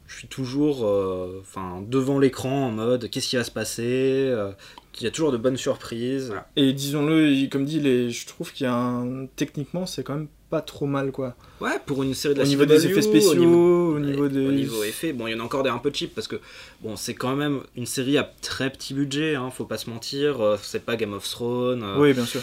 [0.07, 1.43] suis toujours euh,
[1.87, 3.83] devant l'écran en mode qu'est-ce qui va se passer?
[4.29, 4.51] euh,
[4.99, 6.33] Il y a toujours de bonnes surprises.
[6.55, 9.27] Et disons-le, comme dit, je trouve qu'il y a un.
[9.35, 11.35] Techniquement, c'est quand même pas trop mal quoi.
[11.59, 13.99] Ouais, pour une série de Au la niveau des CW, effets spéciaux, au niveau- au
[13.99, 14.47] niveau des.
[14.47, 16.37] Au niveau effet, bon, il y en a encore des un peu cheap parce que
[16.81, 20.41] bon, c'est quand même une série à très petit budget, hein, faut pas se mentir.
[20.41, 21.83] euh, C'est pas Game of Thrones.
[21.83, 22.41] euh, Oui, bien sûr.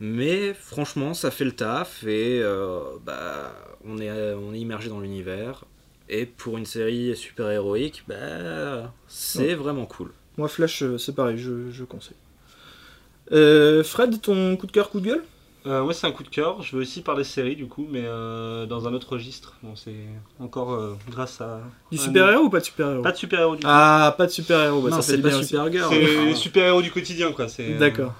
[0.00, 3.54] Mais franchement, ça fait le taf et euh, bah,
[3.86, 5.64] on, est, on est immergé dans l'univers.
[6.08, 10.10] Et pour une série super-héroïque, bah, c'est vraiment cool.
[10.36, 12.16] Moi, Flash, c'est pareil, je, je conseille.
[13.32, 15.22] Euh, Fred, ton coup de cœur, coup de gueule?
[15.66, 16.62] Euh, moi, c'est un coup de cœur.
[16.62, 19.54] Je veux aussi parler série, du coup, mais euh, dans un autre registre.
[19.62, 19.96] Bon, c'est
[20.38, 21.60] encore euh, grâce à.
[21.90, 23.68] Du un- super-héros ou pas de super-héros Pas de super-héros du tout.
[23.70, 25.30] Ah, pas de super-héros, bah, non, ça c'est pas.
[25.42, 25.88] Supergirl.
[25.90, 27.48] c'est enfin, les super-héros du quotidien, quoi.
[27.48, 28.12] c'est, euh, D'accord.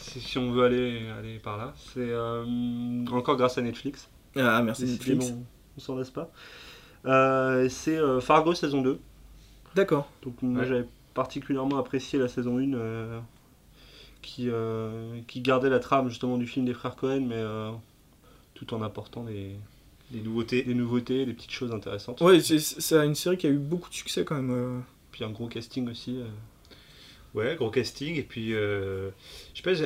[0.00, 1.74] si on veut aller, aller par là.
[1.92, 2.44] C'est euh,
[3.12, 4.08] encore grâce à Netflix.
[4.36, 5.34] Ah, merci Netflix.
[5.76, 6.30] on s'en lasse pas.
[7.06, 8.98] Euh, c'est euh, Fargo saison 2.
[9.74, 10.08] D'accord.
[10.22, 10.68] Donc moi Ouais.
[10.68, 13.18] j'avais particulièrement apprécié la saison 1 euh,
[14.22, 17.70] qui, euh, qui gardait la trame justement du film des frères Cohen mais euh,
[18.54, 19.52] tout en apportant des,
[20.10, 20.62] Des nouveautés.
[20.62, 22.20] des nouveautés, des petites choses intéressantes.
[22.20, 24.50] Ouais, c'est- c'est une série qui a eu beaucoup de succès quand même.
[24.50, 24.80] euh.
[25.12, 26.18] Puis un gros casting aussi.
[26.18, 26.26] euh.
[27.34, 29.10] Ouais, gros casting, et puis, euh,
[29.54, 29.78] je sais pas,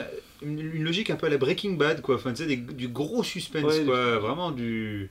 [0.42, 2.14] une, une logique un peu à la Breaking Bad, quoi.
[2.14, 4.18] Enfin, tu sais, des- du gros suspense, Ouais, quoi.
[4.18, 5.10] Vraiment du.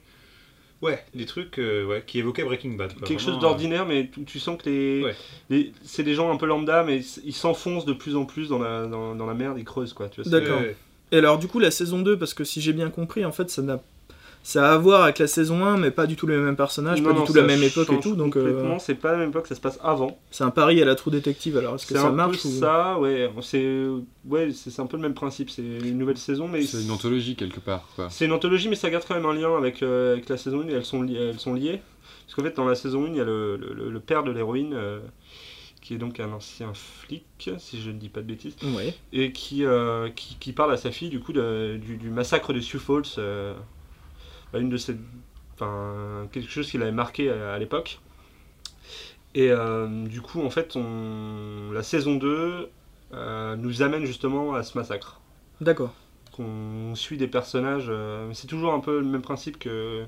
[0.81, 3.07] Ouais, des trucs euh, ouais, qui évoquaient Breaking Bad, quoi.
[3.07, 5.15] Quelque Vraiment, chose d'ordinaire mais tu, tu sens que les, Ouais.
[5.49, 8.57] les- c'est des gens un peu lambda mais ils s'enfoncent de plus en plus dans
[8.59, 10.09] la, dans, dans la merde, ils creusent quoi.
[10.09, 10.61] Tu vois, euh, c'est- D'accord.
[10.61, 10.75] ouais.
[11.13, 13.49] Et alors, du coup, la saison 2, parce que si j'ai bien compris, en fait,
[13.49, 13.81] ça n'a.
[14.43, 16.99] Ça a à voir avec la saison 1, mais pas du tout les mêmes personnages,
[17.01, 19.11] Non, pas non, du tout la même époque et tout, donc euh, complètement, c'est pas
[19.11, 20.17] la même époque, ça se passe avant.
[20.31, 21.57] c'est un pari à la True Detective.
[21.57, 22.51] Alors, est-ce que C'est ça un marche peu ou...
[22.59, 23.29] ça, ouais.
[23.41, 23.85] C'est
[24.25, 25.49] ouais, c'est un peu le même principe.
[25.51, 28.07] C'est une nouvelle saison, mais C'est une anthologie quelque part, quoi.
[28.09, 30.61] c'est une anthologie, mais ça garde quand même un lien avec, euh, avec la saison
[30.61, 31.79] 1 et elles sont, li- elles sont liées.
[32.25, 34.31] Parce qu'en fait, dans la saison 1, il y a le, le- le père de
[34.31, 34.99] l'héroïne, euh,
[35.81, 38.93] qui est donc un ancien flic, si je ne dis pas de bêtises, Ouais.
[39.13, 42.53] et qui, euh, qui, qui parle à sa fille du coup de- du, du massacre
[42.53, 43.53] de Sioux Falls, euh,
[44.59, 44.95] une de ces,
[45.55, 47.99] enfin, quelque chose qui l'avait marqué à, à l'époque.
[49.33, 52.69] Et euh, du coup, en fait, on, la saison 2
[53.13, 55.21] euh, nous amène justement à ce massacre.
[55.61, 55.93] D'accord.
[56.33, 60.05] Qu'on suit des personnages, euh, mais c'est toujours un peu le même principe que,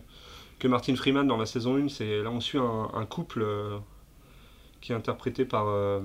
[0.59, 1.87] que Martin Freeman dans la saison 1.
[1.89, 3.77] C'est, là, on suit un, un couple euh,
[4.81, 6.01] qui est interprété par, euh,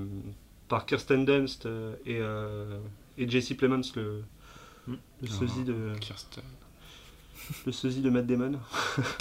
[0.69, 1.67] par Kirsten Dunst
[2.07, 2.79] et, euh,
[3.17, 4.23] et Jesse Plemons, le,
[4.87, 5.27] le Ah.
[5.27, 6.45] sosie de, Kirsten.
[7.67, 8.53] Le sosie de Matt Damon,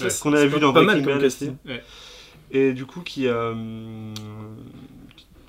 [0.02, 1.52] Ouais, qu'on avait vu dans pas Breaking Bad aussi.
[1.66, 1.84] Ouais.
[2.52, 3.54] Et du coup, qui, euh,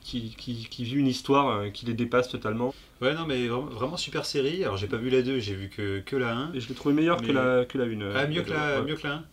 [0.03, 2.75] qui, qui, qui vit une histoire euh, qui les dépasse totalement.
[3.01, 4.65] Ouais, non, mais vraiment, vraiment super série.
[4.65, 6.55] Alors, j'ai pas vu la 2, j'ai vu que, que la 1.
[6.55, 8.15] Et je l'ai trouvé meilleure Mais- que la, que la 1.
[8.17, 9.25] Ah, mieux que la, mieux que la 1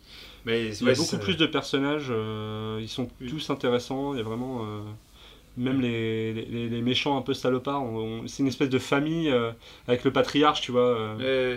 [0.44, 4.18] Mais Il y a beaucoup ça- plus de personnages, euh, ils sont tous intéressants, il
[4.18, 4.60] y a vraiment...
[4.64, 4.80] euh,
[5.58, 7.82] même les, les, les méchants un peu salopards,
[8.26, 9.52] c'est une espèce de famille euh,
[9.88, 10.82] avec le patriarche, tu vois.
[10.82, 11.56] euh,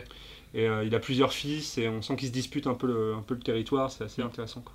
[0.53, 3.13] et euh, il a plusieurs fils et on sent qu'ils se disputent un peu le,
[3.15, 4.07] un peu le territoire, c'est Mm.
[4.07, 4.61] assez intéressant.
[4.61, 4.73] Quoi.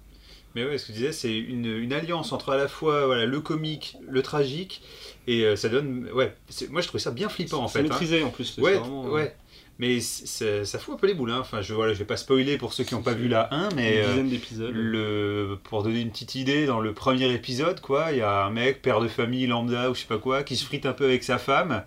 [0.54, 3.26] Mais ouais, ce que je disais, c'est une, une alliance entre à la fois voilà,
[3.26, 4.82] le comique, le tragique,
[5.26, 6.08] et euh, ça donne.
[6.14, 6.32] Ouais,
[6.70, 7.80] moi je trouvais ça bien flippant en fait.
[7.80, 7.82] hein.
[7.82, 8.56] maîtrisé en plus.
[8.58, 9.34] Ouais, vraiment, euh, ouais.
[9.80, 11.32] Mais ça fout un peu les boules.
[11.32, 11.38] hein.
[11.40, 13.70] Enfin, je, voilà, je vais pas spoiler pour ceux qui n'ont pas vu la 1,
[13.74, 13.94] mais.
[13.96, 14.72] une euh, dizaine d'épisodes.
[14.72, 18.50] le, pour donner une petite idée, dans le premier épisode, quoi, il y a un
[18.50, 21.06] mec, père de famille, lambda ou je sais pas quoi, qui se frite un peu
[21.06, 21.82] avec sa femme.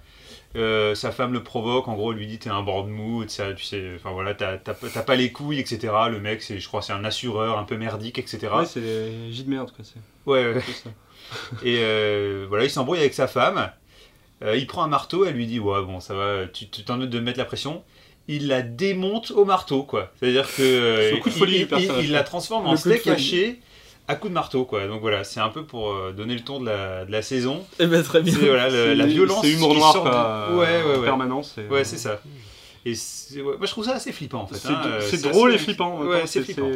[0.56, 3.24] Euh, sa femme le provoque, en gros, elle lui dit t'es un bord de mou,
[3.24, 5.94] tu sais, tu sais, enfin voilà, t'as pas les couilles, etc.
[6.10, 8.48] Le mec, c'est, je crois, c'est un assureur un peu merdique, etc.
[8.56, 9.86] Ouais, c'est J de merde, quoi.
[10.26, 10.62] Ouais, ouais.
[10.62, 10.90] ça.
[11.64, 13.70] Et euh, voilà, il s'embrouille avec sa femme.
[14.44, 17.06] Euh, il prend un marteau, elle lui dit Ouais, bon, ça va, tu t'en de
[17.06, 17.84] me mettre la pression.
[18.30, 20.12] Il la démonte au marteau, quoi.
[20.20, 21.14] C'est-à-dire que.
[21.16, 22.04] il- folie il, personnage.
[22.06, 23.60] il la transforme en Le steak haché
[24.08, 24.88] à coup de marteau, quoi.
[24.88, 27.66] Donc voilà, c'est un peu pour euh, donner le ton de la, de la saison.
[27.80, 28.34] Eh ben très bien.
[28.34, 29.42] C'est voilà, le- la violence.
[29.42, 30.50] C'est humour qui noir, de- quoi.
[30.52, 31.06] Ouais, ouais, En ouais.
[31.06, 31.56] permanence.
[31.58, 32.22] et- Ouais, c'est ça.
[32.86, 32.92] Et
[33.36, 34.56] ouais, moi, je trouve ça assez flippant, en fait.
[34.56, 34.82] C'est hein.
[34.86, 36.00] Euh, drôle assez- et flippant.
[36.06, 36.70] Ouais, c'est flippant,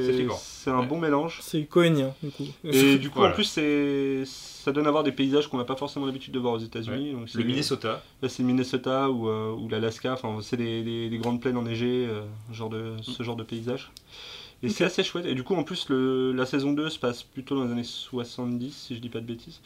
[0.44, 0.86] c'est un Ouais.
[0.86, 1.40] bon mélange.
[1.42, 2.44] C'est cohénien, du coup.
[2.66, 3.32] Et du coup, Voilà.
[3.32, 6.40] en plus, c'est ça donne à voir des paysages qu'on n'a pas forcément l'habitude de
[6.40, 7.14] voir aux États-Unis.
[7.14, 8.04] Donc c'est- Le Minnesota.
[8.22, 10.14] Là, c'est le Minnesota ou, euh, ou l'Alaska.
[10.14, 13.90] Enfin, c'est des, des- des grandes plaines enneigées, euh, genre de, ce genre de paysage.
[14.64, 15.26] Et c'est assez chouette.
[15.26, 17.84] Et du coup, en plus, le, la saison 2 se passe plutôt dans les années
[17.84, 19.60] 70, si je dis pas de bêtises.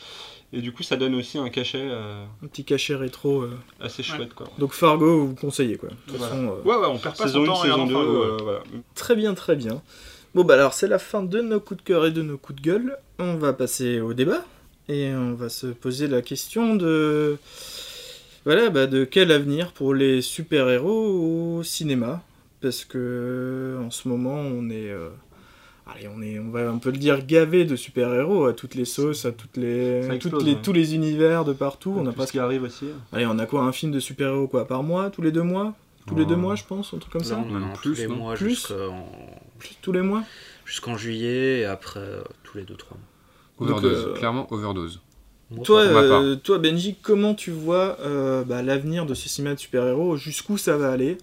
[0.53, 3.41] Et du coup, ça donne aussi un cachet euh, Un petit cachet rétro.
[3.41, 3.57] euh.
[3.81, 4.47] assez chouette, quoi.
[4.57, 5.89] Donc Fargo, vous conseillez quoi.
[5.89, 6.33] De toute Voilà.
[6.33, 7.61] façon, euh, Ouais, ouais, on perd pas Saison son 1, temps.
[7.61, 8.43] saison regardant 2, Fargo, ouais.
[8.43, 8.59] voilà.
[8.95, 9.81] Très bien, très bien.
[10.33, 12.61] Bon bah alors c'est la fin de nos coups de cœur et de nos coups
[12.61, 12.97] de gueule.
[13.19, 14.43] On va passer au débat
[14.89, 17.37] et on va se poser la question de
[18.43, 22.21] voilà bah, de quel avenir pour les super héros au cinéma?
[22.65, 25.09] Parce que en ce moment on est euh,
[25.85, 28.73] allez on est on va un peu le dire gavé de super héros à toutes
[28.73, 30.59] les sauces à toutes les, toutes les ouais.
[30.63, 31.93] tous les univers de partout.
[31.95, 32.87] On a pas ce qui arrive aussi.
[33.13, 35.43] allez on a quoi un film de super héros quoi par mois tous les deux
[35.43, 35.75] mois?
[36.07, 36.29] Tous les Oh.
[36.29, 37.35] deux mois je pense un truc comme ça?
[37.37, 38.73] Non, non, Même tous plus, les non mois Plus?
[39.83, 40.23] tous les mois?
[40.65, 42.99] jusqu'en juillet et après euh, tous les 2-3 mois.
[43.59, 44.99] Overdose, euh, clairement overdose.
[45.63, 50.17] Toi, euh, toi, Benji, comment tu vois euh, bah, l'avenir de ce cinéma de super-héros?
[50.17, 51.19] Jusqu'où ça va aller?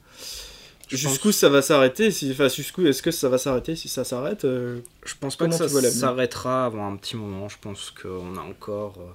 [0.96, 4.04] Jusqu'où pense- ça va s'arrêter si, Enfin, jusqu'où est-ce que ça va s'arrêter si ça
[4.04, 7.48] s'arrête euh, Je pense pas Comment que ça s'arrêtera avant un petit moment.
[7.48, 8.94] Je pense qu'on a encore.
[8.98, 9.10] euh,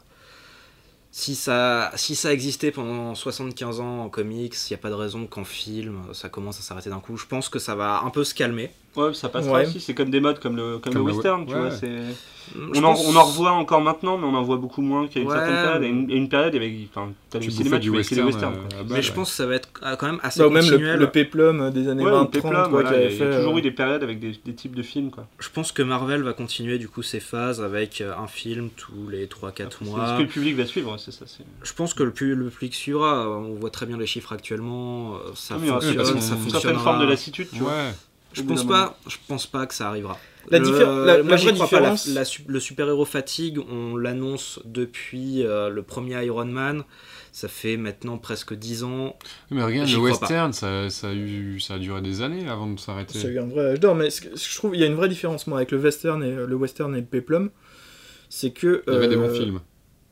[1.11, 4.93] Si ça, si ça existait pendant 75 ans en comics, il n'y a pas de
[4.93, 7.17] raison qu'en film ça commence à s'arrêter d'un coup.
[7.17, 8.71] Je pense que ça va un peu se calmer.
[8.95, 9.67] Ouais, ça passera Ouais.
[9.67, 9.79] aussi.
[9.79, 11.59] C'est comme des modes comme le, comme Comme le le- western, tu ouais.
[11.69, 11.71] vois.
[12.55, 15.19] On en, pense- on en revoit encore maintenant, mais on en voit beaucoup moins qu'à
[15.19, 15.35] une Ouais.
[15.35, 15.83] certaine période.
[15.83, 16.87] Et une, période, il y avait.
[16.93, 18.25] Enfin, t'as le cinéma, du tu les western.
[18.27, 18.53] westerns.
[18.53, 18.63] quoi.
[18.79, 20.49] euh, Mais balle, je pense que ça va être euh, quand même assez bah, Ou
[20.51, 23.05] même le, le péplum des années Ouais, 20-30 ou Peplum, quoi, voilà, qui il y
[23.23, 25.27] a- y toujours euh, eu des périodes avec des, des types de films, quoi.
[25.39, 29.27] Je pense que Marvel va continuer du coup ses phases avec un film tous les
[29.27, 30.07] 3-4 C'est mois.
[30.07, 31.25] ce que le public va suivre, c'est ça.
[31.63, 33.27] Je pense que le, pu- le public suivra.
[33.29, 35.13] On voit très bien les chiffres actuellement.
[35.35, 36.59] Ça il y aura fonctionne, ça une fonctionnera.
[36.61, 37.73] certaine forme de lassitude, tu vois.
[38.33, 40.17] Je pense pas, je pense pas que ça arrivera.
[40.49, 41.63] La Le- moi, vraie pas.
[41.65, 42.07] Différence-
[42.47, 46.83] le super-héros fatigue, on l'annonce depuis euh, le premier Iron Man.
[47.31, 49.15] Ça fait maintenant presque 10 ans.
[49.51, 52.79] Mais regarde, le western, ça, ça, a eu, ça a duré des années avant de
[52.79, 53.19] s'arrêter.
[53.19, 55.09] Ça a eu un vrai âge d'or, mais je trouve il y a une vraie
[55.09, 57.51] différence moi avec le western et le western et le péplum,
[58.29, 59.59] c'est que Il y avait des euh, bons films.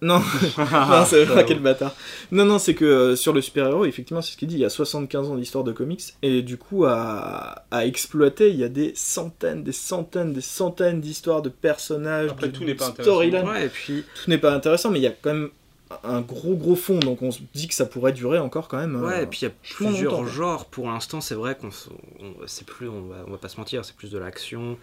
[0.05, 0.19] Non,
[0.57, 1.93] non, c'est vrai, quel bâtard.
[2.31, 4.65] Non, non, c'est que euh, sur le super-héros, effectivement, c'est ce qu'il dit, il y
[4.65, 8.69] a 75 ans d'histoire de comics, et du coup, à, à exploiter, il y a
[8.69, 13.11] des centaines, des centaines, des centaines d'histoires de personnages, Après, de tout n'est pas intéressant.
[13.13, 13.47] storyline.
[13.47, 15.49] Ouais, et puis Tout n'est pas intéressant, mais il y a quand même
[16.03, 18.95] un gros gros fond, donc on se dit que ça pourrait durer encore quand même.
[18.95, 20.65] euh, Ouais, et puis il y a plusieurs genres.
[20.65, 21.69] Pour l'instant, c'est vrai qu'on
[22.47, 24.77] c'est plus, on va, on va pas se mentir, c'est plus de l'action,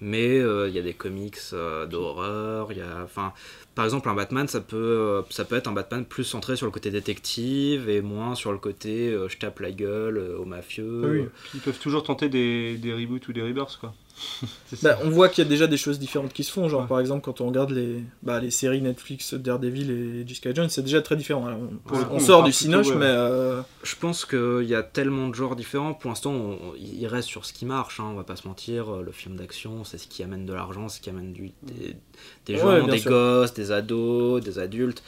[0.00, 3.32] Mais euh, il y a des comics euh, d'horreur, il y a, enfin,
[3.74, 6.66] par exemple un Batman, ça peut, euh, ça peut être un Batman plus centré sur
[6.66, 11.02] le côté détective et moins sur le côté je tape la gueule aux mafieux.
[11.04, 11.28] Oui.
[11.54, 13.94] Ils peuvent toujours tenter des, des reboots ou des rebirths, quoi.
[14.82, 16.86] Bah, on voit qu'il y a déjà des choses différentes qui se font, genre Ouais.
[16.88, 20.82] par exemple quand on regarde les, bah, les séries Netflix Daredevil et Jessica Jones, c'est
[20.82, 21.46] déjà très différent.
[21.46, 21.58] Alors,
[22.10, 22.96] on, sort du cinoche, ouais.
[22.96, 25.92] mais euh, Je pense qu'il y a tellement de genres différents.
[25.92, 28.96] Pour l'instant, il reste sur ce qui marche, hein, on va pas se mentir.
[29.02, 31.52] Le film d'action, c'est ce qui amène de l'argent, ce qui amène du,
[32.46, 33.10] des, gens, des sûr.
[33.10, 35.02] gosses, des ados, des adultes.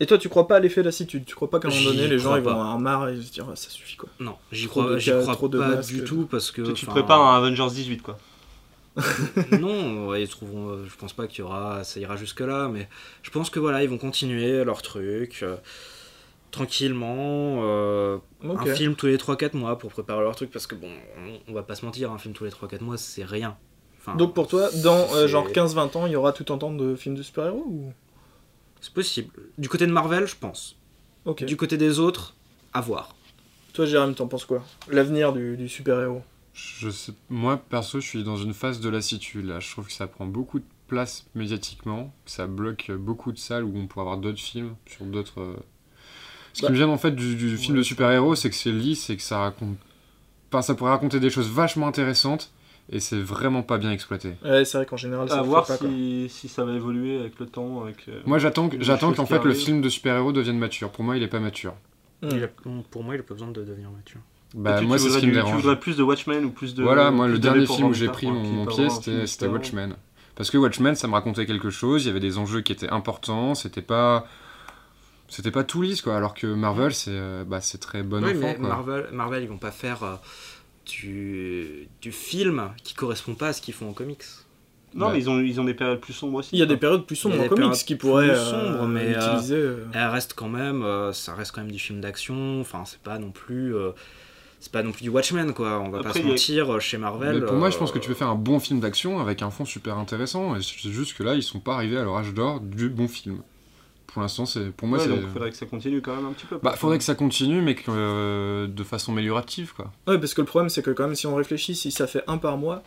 [0.00, 1.24] Et toi, tu crois pas à l'effet lassitude?
[1.24, 3.30] Tu crois pas qu'à un moment donné, les gens ils vont avoir marre et se
[3.32, 5.92] dire Ah, ça suffit quoi Non, j'y crois, j'y crois trop de pas masques.
[5.94, 6.62] du tout parce que.
[6.62, 8.18] Tu, tu te prépares à un Avengers 18, quoi.
[9.60, 12.68] non, ouais, ils trouveront, euh, je pense pas qu'il y aura, ça ira jusque là,
[12.68, 12.88] mais
[13.22, 15.56] je pense que voilà, ils vont continuer leur truc euh,
[16.50, 17.60] tranquillement.
[17.64, 18.18] euh.
[18.44, 21.54] Un film tous les 3-4 mois pour préparer leur truc parce que bon, on, on
[21.54, 23.56] va pas se mentir, un film tous les 3-4 mois c'est rien.
[24.00, 26.72] Enfin, Donc pour toi, dans euh, genre 15-20 ans, il y aura tout un temps
[26.72, 27.92] de films de super-héros ou...
[28.84, 29.30] c'est possible.
[29.56, 30.76] Du côté de Marvel, je pense.
[31.24, 31.42] Ok.
[31.44, 32.34] Du côté des autres,
[32.74, 33.14] à voir.
[33.72, 34.62] Toi, Jérôme, t'en penses quoi?
[34.90, 36.22] L'avenir du, du super-héros?
[36.52, 39.58] Je sais, moi, perso, je suis dans une phase de lassitude là.
[39.58, 43.64] Je trouve que ça prend beaucoup de place médiatiquement, que ça bloque beaucoup de salles
[43.64, 45.40] où on pourrait avoir d'autres films sur d'autres.
[45.40, 45.56] euh,
[46.52, 47.78] Ce Bah, qui me gêne en fait du, du film ouais.
[47.78, 49.78] de super-héros, c'est que c'est lisse et que ça raconte.
[50.52, 52.52] Enfin, ça pourrait raconter des choses vachement intéressantes
[52.90, 54.34] et c'est vraiment pas bien exploité.
[54.44, 57.38] Ouais, c'est vrai qu'en général, ça À voir pas, si, si ça va évoluer avec
[57.38, 57.82] le temps.
[57.82, 60.90] Avec, euh, Moi, j'attends j'attends qu'en fait le film de super-héros devienne mature.
[60.90, 61.74] Pour moi, il est pas mature.
[62.22, 62.28] Hmm.
[62.32, 62.48] Il a-
[62.90, 64.20] pour moi, il a pas besoin de devenir mature.
[64.54, 65.60] Bah, tu- moi, c'est ce qui me du- Tu dérange.
[65.62, 66.82] voudrais plus de Watchmen ou plus de.
[66.84, 69.46] Voilà, moi, le dernier film où j'ai pris mon, mon pied, c'était.
[69.46, 69.94] Watchmen.
[70.36, 72.88] Parce que Watchmen, ça me racontait quelque chose, il y avait des enjeux qui étaient
[72.90, 74.26] importants, c'était pas.
[75.28, 76.16] C'était pas tout lisse, quoi.
[76.16, 78.68] Alors que Marvel, c'est euh, bah, c'est très bon oui, enfant, mais quoi.
[78.68, 80.14] Marvel, Marvel, ils vont pas faire euh,
[80.86, 84.22] du, du film qui correspond pas à ce qu'ils font en comics.
[84.94, 85.14] Non, Ouais.
[85.14, 86.50] mais ils ont, ils ont des périodes plus sombres aussi.
[86.52, 89.16] Il y a des périodes plus sombres en comics qui pourraient plus euh, sombres, mais,
[89.16, 89.56] euh, utiliser.
[89.56, 92.60] euh, Elle reste quand même, euh, ça reste quand même du film d'action.
[92.60, 93.90] Enfin, c'est pas non plus, euh,
[94.60, 95.80] c'est pas non plus du Watchmen quoi.
[95.80, 97.40] On va Après, pas se a- mentir chez Marvel.
[97.40, 99.50] Mais pour moi, je pense que tu peux faire un bon film d'action avec un
[99.50, 100.54] fond super intéressant.
[100.54, 103.08] Et c'est juste que là, ils sont pas arrivés à leur âge d'or du bon
[103.08, 103.38] film.
[104.14, 105.10] Pour l'instant, c'est pour moi, Ouais, c'est.
[105.10, 106.58] donc faudrait que ça continue quand même un petit peu.
[106.62, 109.90] Bah, faudrait que ça continue, mais que, euh, de façon améliorative, quoi.
[110.06, 112.22] Ouais, parce que le problème, c'est que quand même, si on réfléchit, si ça fait
[112.28, 112.82] un par mois,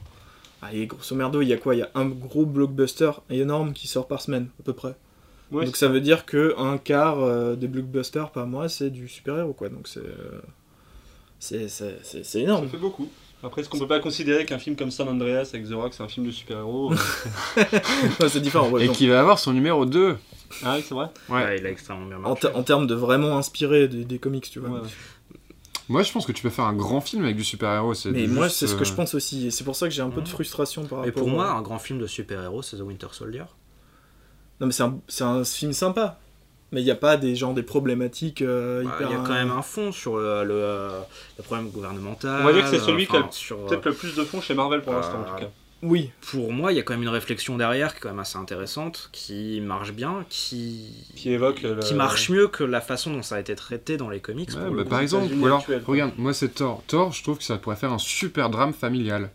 [0.62, 1.76] allez, grosso merdo, il y a quoi?
[1.76, 4.96] Il y a un gros blockbuster énorme qui sort par semaine, à peu près.
[5.52, 9.08] Ouais, Donc ça veut dire que un quart euh, des blockbusters par mois, c'est du
[9.08, 9.70] super-héros, quoi.
[9.70, 10.00] Donc c'est...
[10.00, 10.42] euh,
[11.40, 12.68] C'est c'est- c'est- c'est Ça énorme.
[12.68, 13.08] fait beaucoup.
[13.44, 16.02] Après, est-ce qu'on peut pas considérer qu'un film comme San Andreas avec The Rock, c'est
[16.04, 16.92] un film de super-héros?
[18.20, 18.70] Ouais, c'est différent.
[18.70, 20.18] ouais, Et qui va avoir son numéro 2.
[20.64, 22.48] Ah oui, c'est vrai ouais, il a extrêmement bien En, marché.
[22.54, 24.70] en termes de vraiment inspiré des, des comics, tu vois.
[24.70, 24.88] Ouais, ouais.
[25.90, 27.94] Moi, je pense que tu peux faire un grand film avec du super-héros.
[28.12, 29.48] Mais juste, moi, c'est ce que euh, je pense aussi.
[29.48, 31.62] Et c'est pour ça que j'ai un peu de frustration par rapport pour moi, un
[31.62, 33.46] grand film de super-héros, c'est The Winter Soldier.
[34.60, 36.20] Non, mais c'est un, c'est un film sympa.
[36.74, 39.10] Mais il n'y a pas des gens des problématiques euh, Bah, hyper.
[39.10, 41.00] Il y a quand même un fond sur le, le, euh,
[41.38, 42.42] le problème gouvernemental.
[42.42, 44.82] On va dire que c'est celui qui a Peut-être le plus de fond chez Marvel
[44.82, 45.50] pour l'instant, en tout cas.
[45.84, 46.10] Oui.
[46.32, 48.38] Pour moi, il y a quand même une réflexion derrière qui est quand même assez
[48.38, 51.62] intéressante, qui marche bien, qui, Qui évoque.
[51.62, 54.50] le- qui marche mieux que la façon dont ça a été traité dans les comics.
[54.50, 56.84] Ouais, pour le bah, par exemple, ou alors, regarde, moi c'est Thor.
[56.88, 59.32] Thor, je trouve que ça pourrait faire un super drame familial.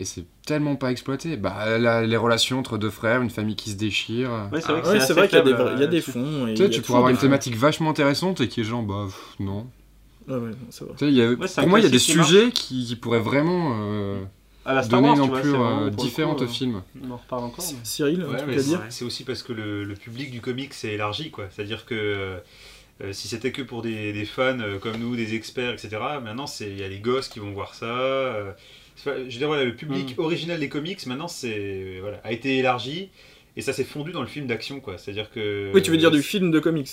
[0.00, 1.36] Et c'est tellement pas exploité.
[1.36, 4.30] Bah, la- les relations entre deux frères, une famille qui se déchire.
[4.52, 6.46] Ouais, c'est vrai Ouais, assez vrai qu'il y a des, y a fonds.
[6.46, 7.22] et Tu sais, a tu pourrais avoir une fonds.
[7.22, 9.66] thématique vachement intéressante et qui est genre, bah, pff, non.
[10.28, 10.94] Ouais, ouais, non, c'est vrai.
[10.98, 12.14] Tu sais, il y a- Ouais, c'est un pour moi, il y a des qui
[12.16, 12.28] marche.
[12.28, 14.22] sujets qui, qui pourraient vraiment euh,
[14.68, 16.44] À la Star donner Wars, une tu vois, vraiment, euh, pour le coup, différente euh,
[16.44, 16.82] au film.
[17.02, 17.64] On en reparle encore.
[17.72, 20.92] mais- Cyril, Ouais, mais c'est- c'est aussi parce que le, le public du comics s'est
[20.92, 21.46] élargi, quoi.
[21.50, 21.94] C'est-à-dire que
[23.00, 26.46] euh, si c'était que pour des, des fans euh, comme nous, des experts, etc., maintenant
[26.46, 27.86] c'est- il y a les gosses qui vont voir ça.
[27.86, 28.52] euh,
[29.04, 33.10] je veux dire, voilà, le public original des comics, maintenant, c'est voilà, a été élargi
[33.56, 34.98] et ça s'est fondu dans le film d'action, quoi.
[34.98, 35.70] C'est-à-dire que.
[35.74, 36.88] Oui, tu veux dire du film de comics?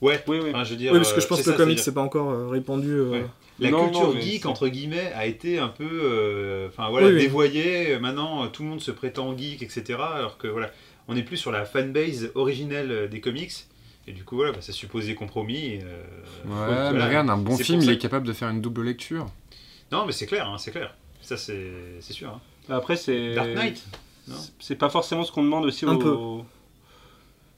[0.00, 0.22] Ouais.
[0.28, 0.50] Oui, oui.
[0.50, 2.30] Enfin, je veux dire, Oui, parce que je pense que le comics, c'est pas encore
[2.30, 2.90] euh, répandu.
[2.90, 3.26] euh, Ouais.
[3.60, 5.88] La Non, culture non, geek, entre guillemets, a été un peu.
[5.90, 7.20] euh, Enfin voilà, Oui, oui.
[7.20, 7.98] dévoyée.
[7.98, 9.98] Maintenant, tout le monde se prétend geek, etc.
[9.98, 10.70] Alors que voilà,
[11.08, 13.52] on est plus sur la fanbase originelle euh, des comics.
[14.06, 15.56] Et du coup, voilà, bah, ça supposait compromis.
[15.74, 16.02] et, euh,
[16.46, 18.82] Ouais, donc, mais regarde, un bon C'est film, il est capable de faire une double
[18.84, 19.26] lecture.
[19.92, 20.94] Non, mais c'est clair, hein, c'est clair.
[21.20, 22.28] Ça, c'est c'est sûr.
[22.30, 22.40] hein.
[22.70, 23.34] Après, c'est.
[23.34, 23.82] Dark Knight
[24.28, 24.36] Non?
[24.38, 25.98] c'est- C'est pas forcément ce qu'on demande aussi Un au.
[25.98, 26.44] peu.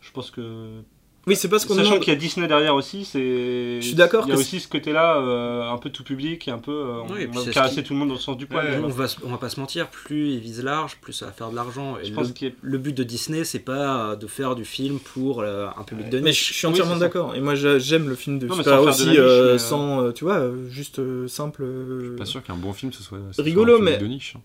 [0.00, 0.80] Je pense que.
[1.26, 2.00] Oui, c'est pas ce qu'on Sachant demande.
[2.02, 3.76] qu'il y a Disney derrière aussi, c'est.
[3.80, 6.50] Je suis d'accord Il y a aussi ce côté-là, euh, un peu tout public, et
[6.50, 6.72] un peu.
[6.72, 8.64] euh, Oui, et on va caresser qui- tout le monde dans le sens du poil.
[8.66, 11.32] Ouais, on, va, on va pas se mentir, plus ils visent large, plus ça va
[11.32, 11.98] faire de l'argent.
[11.98, 14.98] Et Je le, pense a- le but de Disney, c'est pas de faire du film
[14.98, 16.52] pour euh, un public de Mais je niche.
[16.54, 17.34] suis entièrement d'accord.
[17.36, 20.02] Et moi, j'a- j'aime le film de Non, de aussi, la niche, euh, mais, sans,
[20.04, 21.62] euh, tu vois, juste euh, simple.
[21.64, 23.18] euh, Pas sûr qu'un bon film, ce soit.
[23.38, 24.34] Rigolo, un mais- de niche.
[24.36, 24.42] hein.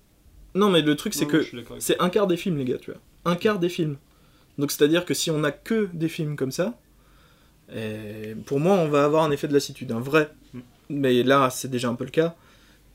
[0.55, 2.77] Non, mais le truc, c'est que je suis c'est un quart des films, les gars,
[2.77, 2.99] tu vois.
[3.25, 3.95] Un quart des films.
[4.57, 6.77] Donc, c'est-à-dire que si on a que des films comme ça,
[7.75, 10.29] et pour moi, on va avoir un effet de lassitude, un vrai.
[10.53, 10.59] Mm.
[10.89, 12.35] Mais là, c'est déjà un peu le cas.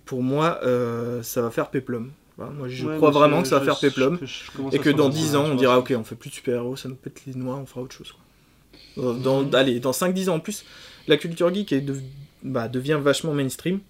[0.05, 2.13] Pour moi, euh, ça va faire péplum.
[2.37, 4.19] Voilà, moi, je Ouais, crois vraiment je- que ça va je- faire péplum.
[4.23, 6.15] je- je commence Et que dans sentir 10 ça, ans, on dira, ok, on fait
[6.15, 8.13] plus de super-héros, ça nous pète les noix, on fera autre chose.
[8.97, 9.15] Quoi.
[9.15, 10.65] Dans, allez, dans 5-10 ans en plus,
[11.07, 11.85] la culture geek est
[12.43, 13.81] bah, devient vachement mainstream,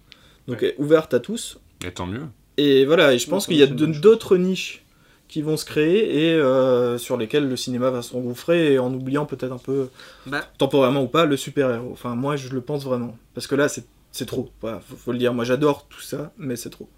[0.47, 1.59] donc est ouverte à tous.
[1.85, 2.23] Et tant mieux.
[2.57, 4.80] Et voilà, et je pense Ouais, qu'il y a d'autres niches
[5.31, 9.25] qui vont se créer et euh, sur lesquelles le cinéma va s'engouffrer et en oubliant
[9.25, 9.87] peut-être un peu,
[10.25, 11.89] Bah, temporairement ou pas, le super-héros.
[11.93, 13.17] Enfin, moi, je le pense vraiment.
[13.33, 14.49] Parce que là, c'est c'est trop.
[14.59, 15.33] Voilà, faut, faut le dire.
[15.33, 16.89] Moi, j'adore tout ça, mais c'est trop.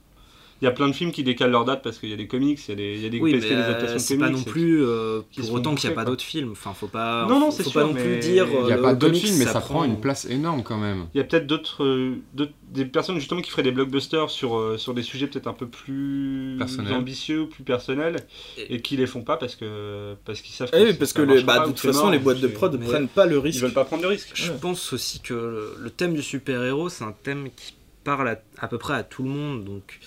[0.64, 2.26] Il y a plein de films qui décalent leur date parce qu'il y a des
[2.26, 4.18] comics, il y a des, il y a des oui, des euh, adaptations de c'est
[4.18, 4.32] comics.
[4.34, 6.52] pas non plus euh, pour autant qu'il n'y a pas d'autres films.
[6.54, 7.26] Enfin, faut pas.
[7.28, 8.48] Non, non, c'est faut sûr, pas non plus dire.
[8.50, 10.24] il n'y a euh, pas le d'autres comics, films, mais ça prend prend une place
[10.24, 11.08] énorme quand même.
[11.14, 14.56] Il y a peut-être d'autres, euh, d'autres- des personnes justement qui feraient des blockbusters sur,
[14.58, 16.94] euh, sur des sujets peut-être un peu plus Personnels.
[16.94, 18.16] ambitieux plus personnels
[18.58, 21.12] Et- et qui les font pas parce que parce qu'ils savent Eh oui, ça- parce
[21.12, 22.78] ça que les- bah, pas de ou toute façon, mort, les boîtes de prod ne
[22.86, 23.62] prennent pas le Ils risque.
[23.62, 24.32] veulent pas prendre de risques.
[24.34, 24.58] Je Ouais.
[24.62, 28.68] pense aussi que le, le thème du super-héros, c'est un thème qui parle à, à
[28.68, 29.64] peu près à tout le monde.
[29.66, 30.00] Donc,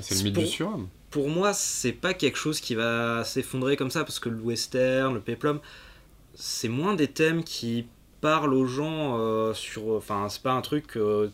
[0.00, 0.88] C'est le mythe pour- du surhomme.
[1.10, 5.14] pour moi, c'est pas quelque chose qui va s'effondrer comme ça parce que le western,
[5.14, 5.60] le peplum,
[6.34, 7.86] c'est moins des thèmes qui
[8.20, 9.88] parlent aux gens euh, sur.
[9.90, 11.30] Enfin, c'est pas un truc euh,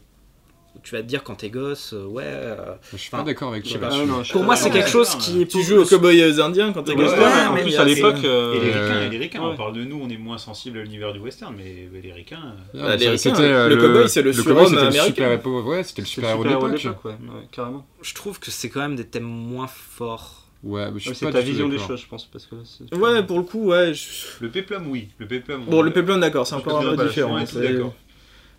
[0.82, 2.22] tu vas te dire quand t'es gosse, euh, ouais.
[2.26, 3.86] euh, Je suis pas d'accord avec toi pas.
[3.88, 4.00] là-dessus.
[4.04, 5.46] Ah, non, je- Pour moi, c'est quelque chose qui est.
[5.46, 7.12] Tu joues aux cowboys indiens quand t'es Ouais, gosse.
[7.12, 9.50] ouais, en plus à l'époque, euh, Et les Euh, ricains, les ricains, ouais.
[9.52, 12.54] on parle de nous, on est moins sensible à l'univers du western, mais les ricains.
[12.78, 15.28] Ah, les ricains, euh, le cowboy, c'est le cowboy, surhomme c'était le américain.
[15.62, 17.04] Ouais, c'était le c'est le super-héros de l'époque.
[17.04, 17.12] ouais,
[17.52, 17.86] carrément.
[18.02, 20.38] Je trouve que c'est quand même des thèmes moins forts.
[20.64, 21.88] Ouais, mais je Ouais, suis C'est pas ta vision des d'accord.
[21.88, 23.94] choses, je pense, parce que là, Ouais, pour le coup, ouais.
[23.94, 24.08] je-
[24.40, 25.08] Le péplum, oui.
[25.18, 25.64] Le péplum.
[25.64, 27.36] Bon, on- le Peplum, d'accord, c'est encore un peu différent.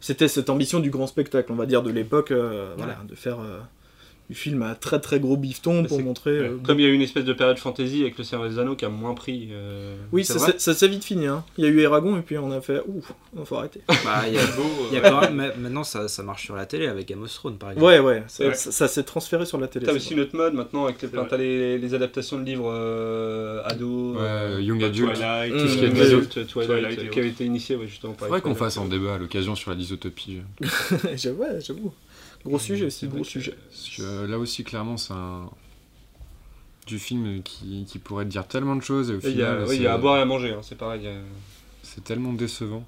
[0.03, 3.39] C'était cette ambition du grand spectacle, on va dire, de l'époque, euh, voilà, de faire
[3.39, 3.61] euh,
[4.34, 6.32] du film à très très gros bifton pour montrer.
[6.32, 8.58] euh, Comme il y a eu une espèce de période fantasy avec le Seigneur des
[8.58, 9.50] Anneaux qui a moins pris.
[9.52, 11.28] euh, Oui, ça, s'est- ça s'est vite fini.
[11.28, 11.43] Hein.
[11.60, 13.04] Il y a eu Eragon et puis on a fait Ouh,
[13.38, 13.82] on faut arrêter.
[14.04, 16.24] Bah, il y a, Beau, il y a euh, quand même, ma- maintenant ça, ça
[16.24, 17.86] marche sur la télé avec Game of Thrones par exemple.
[17.86, 18.54] Ouais, ouais, ça, Ouais.
[18.56, 19.86] ça- ça s'est transféré sur la télé.
[19.86, 21.00] T'as c'est aussi autre mode maintenant avec
[21.38, 25.13] les, adaptations de livres euh, ados, euh, Young Adult.
[25.13, 25.58] Twilight, Mmh.
[25.60, 28.41] tout ce qui est adultes, Twilight, euh, qui avait été initié ouais, justement par Faudrait
[28.41, 30.39] qu'on fasse un débat à l'occasion sur la dysotopie.
[31.15, 31.93] j'avoue, j'avoue.
[32.45, 33.56] Gros sujet aussi, gros que- sujet.
[33.97, 35.49] Que euh, là aussi, clairement, c'est un.
[36.86, 39.41] Du film qui, qui pourrait te dire tellement de choses et au Et Il y,
[39.43, 41.08] a, final, il y a à boire et à manger, hein, c'est pareil.
[41.08, 41.13] a-
[41.82, 42.84] c'est tellement décevant.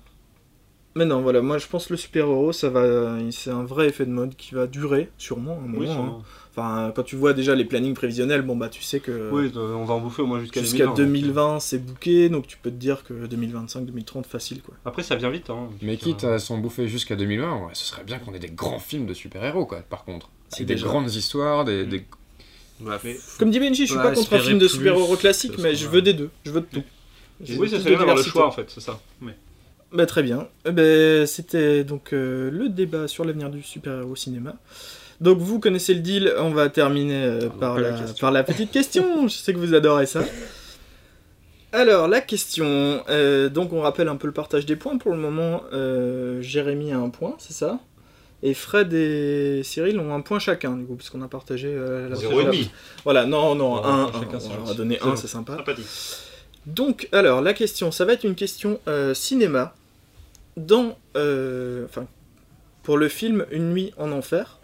[0.97, 4.05] Mais non, voilà, moi je pense que le super-héros, ça va, c'est un vrai effet
[4.05, 5.77] de mode qui va durer, sûrement, un moment.
[5.79, 6.23] Oui, hein.
[6.51, 9.73] Enfin, quand tu vois déjà les plannings prévisionnels, bon bah tu sais que Oui, euh,
[9.73, 10.95] on va en bouffer au moins jusqu'à jusqu'à 2020.
[10.95, 14.73] 2020 c'est booké, donc tu peux te dire que 2025-2030 facile quoi.
[14.85, 15.49] Après, ça vient vite.
[15.49, 18.39] Hein, Mais quitte euh, à s'en bouffer jusqu'à 2020, ouais, ce serait bien qu'on ait
[18.39, 20.29] des grands films de super-héros, quoi, par contre.
[20.53, 20.87] Avec des déjà.
[20.87, 21.85] grandes histoires, des.
[21.85, 22.05] des-
[22.81, 25.57] Ouais, Mais- faut- Comme dit Benji, je suis pas contre un film de super-héros classique,
[25.61, 26.83] mais je veux des deux, je veux de tout.
[27.41, 28.97] Oui, ça plus serait bien de d'avoir le choix en fait, c'est ça.
[29.91, 30.47] Bah, très bien.
[30.65, 34.55] Eh ben, C'était donc euh, le débat sur l'avenir du super-héros au cinéma.
[35.21, 38.15] Donc vous connaissez le deal, on va terminer euh, On par, la, la question.
[38.19, 39.27] par la petite question.
[39.27, 40.21] Je sais que vous adorez ça.
[41.71, 44.97] Alors la question, euh, donc on rappelle un peu le partage des points.
[44.97, 47.79] Pour le moment, euh, Jérémy a un point, c'est ça?
[48.43, 52.15] Et Fred et Cyril ont un point chacun, du coup, puisqu'on a partagé euh, la
[52.15, 52.69] Zéro et demi.
[53.03, 55.55] Voilà, non, non, Ouais, un, un chacun, un, on va donner C'est un, c'est sympa.
[55.57, 55.85] Sympathique.
[56.65, 59.75] Donc, alors, la question, ça va être une question euh, cinéma.
[60.57, 62.07] Dans, euh, enfin,
[62.83, 64.59] pour le film Une nuit en enfer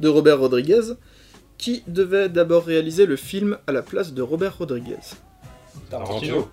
[0.00, 0.94] de Robert Rodriguez,
[1.58, 4.98] qui devait d'abord réaliser le film à la place de Robert Rodriguez?
[5.90, 6.48] Tarantino.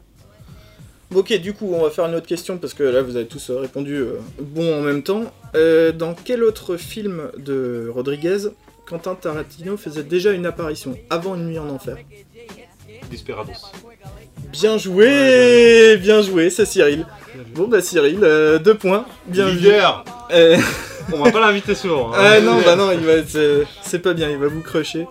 [1.14, 3.52] Ok, du coup, on va faire une autre question parce que là, vous avez tous
[3.52, 5.32] répondu euh, bon en même temps.
[5.54, 8.50] Dans quel autre film de Rodriguez,
[8.88, 11.98] Quentin Tarantino faisait déjà une apparition avant Une nuit en enfer?
[13.12, 13.72] Desperados.
[14.54, 17.06] Bien joué, bien joué, c'est Cyril.
[17.56, 19.58] Bon bah Cyril, euh, deux points, bien vu.
[19.58, 20.58] Leader Euh,
[21.12, 22.12] On va pas l'inviter souvent.
[22.14, 22.18] hein.
[22.18, 25.08] ah non, bah non, il va être, euh, c'est pas bien, il va vous crusher.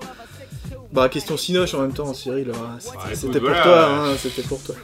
[0.93, 2.49] Bah question sinoche en même temps, Cyril.
[2.55, 3.63] ah, c'était- Ah, pour voilà.
[3.63, 4.75] toi, hein, c'était pour toi.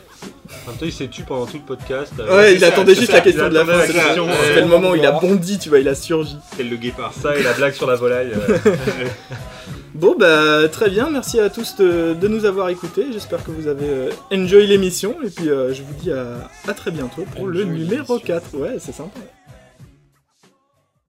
[0.66, 2.12] En même temps, il s'est tu pendant tout le podcast.
[2.30, 3.80] Ouais, il attendait juste la question de la fin.
[3.86, 6.36] C'était le moment où il a bondi, tu vois, il a surgi.
[6.56, 7.12] Tel le guépard.
[7.20, 8.32] Ça et la blague sur la volaille.
[9.98, 13.06] Bon bah très bien, merci à tous de, de nous avoir écoutés.
[13.12, 16.72] J'espère que vous avez euh, enjoy l'émission et puis euh, je vous dis à, à
[16.72, 18.18] très bientôt pour le numéro l'émission.
[18.20, 18.56] 4.
[18.58, 19.18] Ouais, c'est sympa.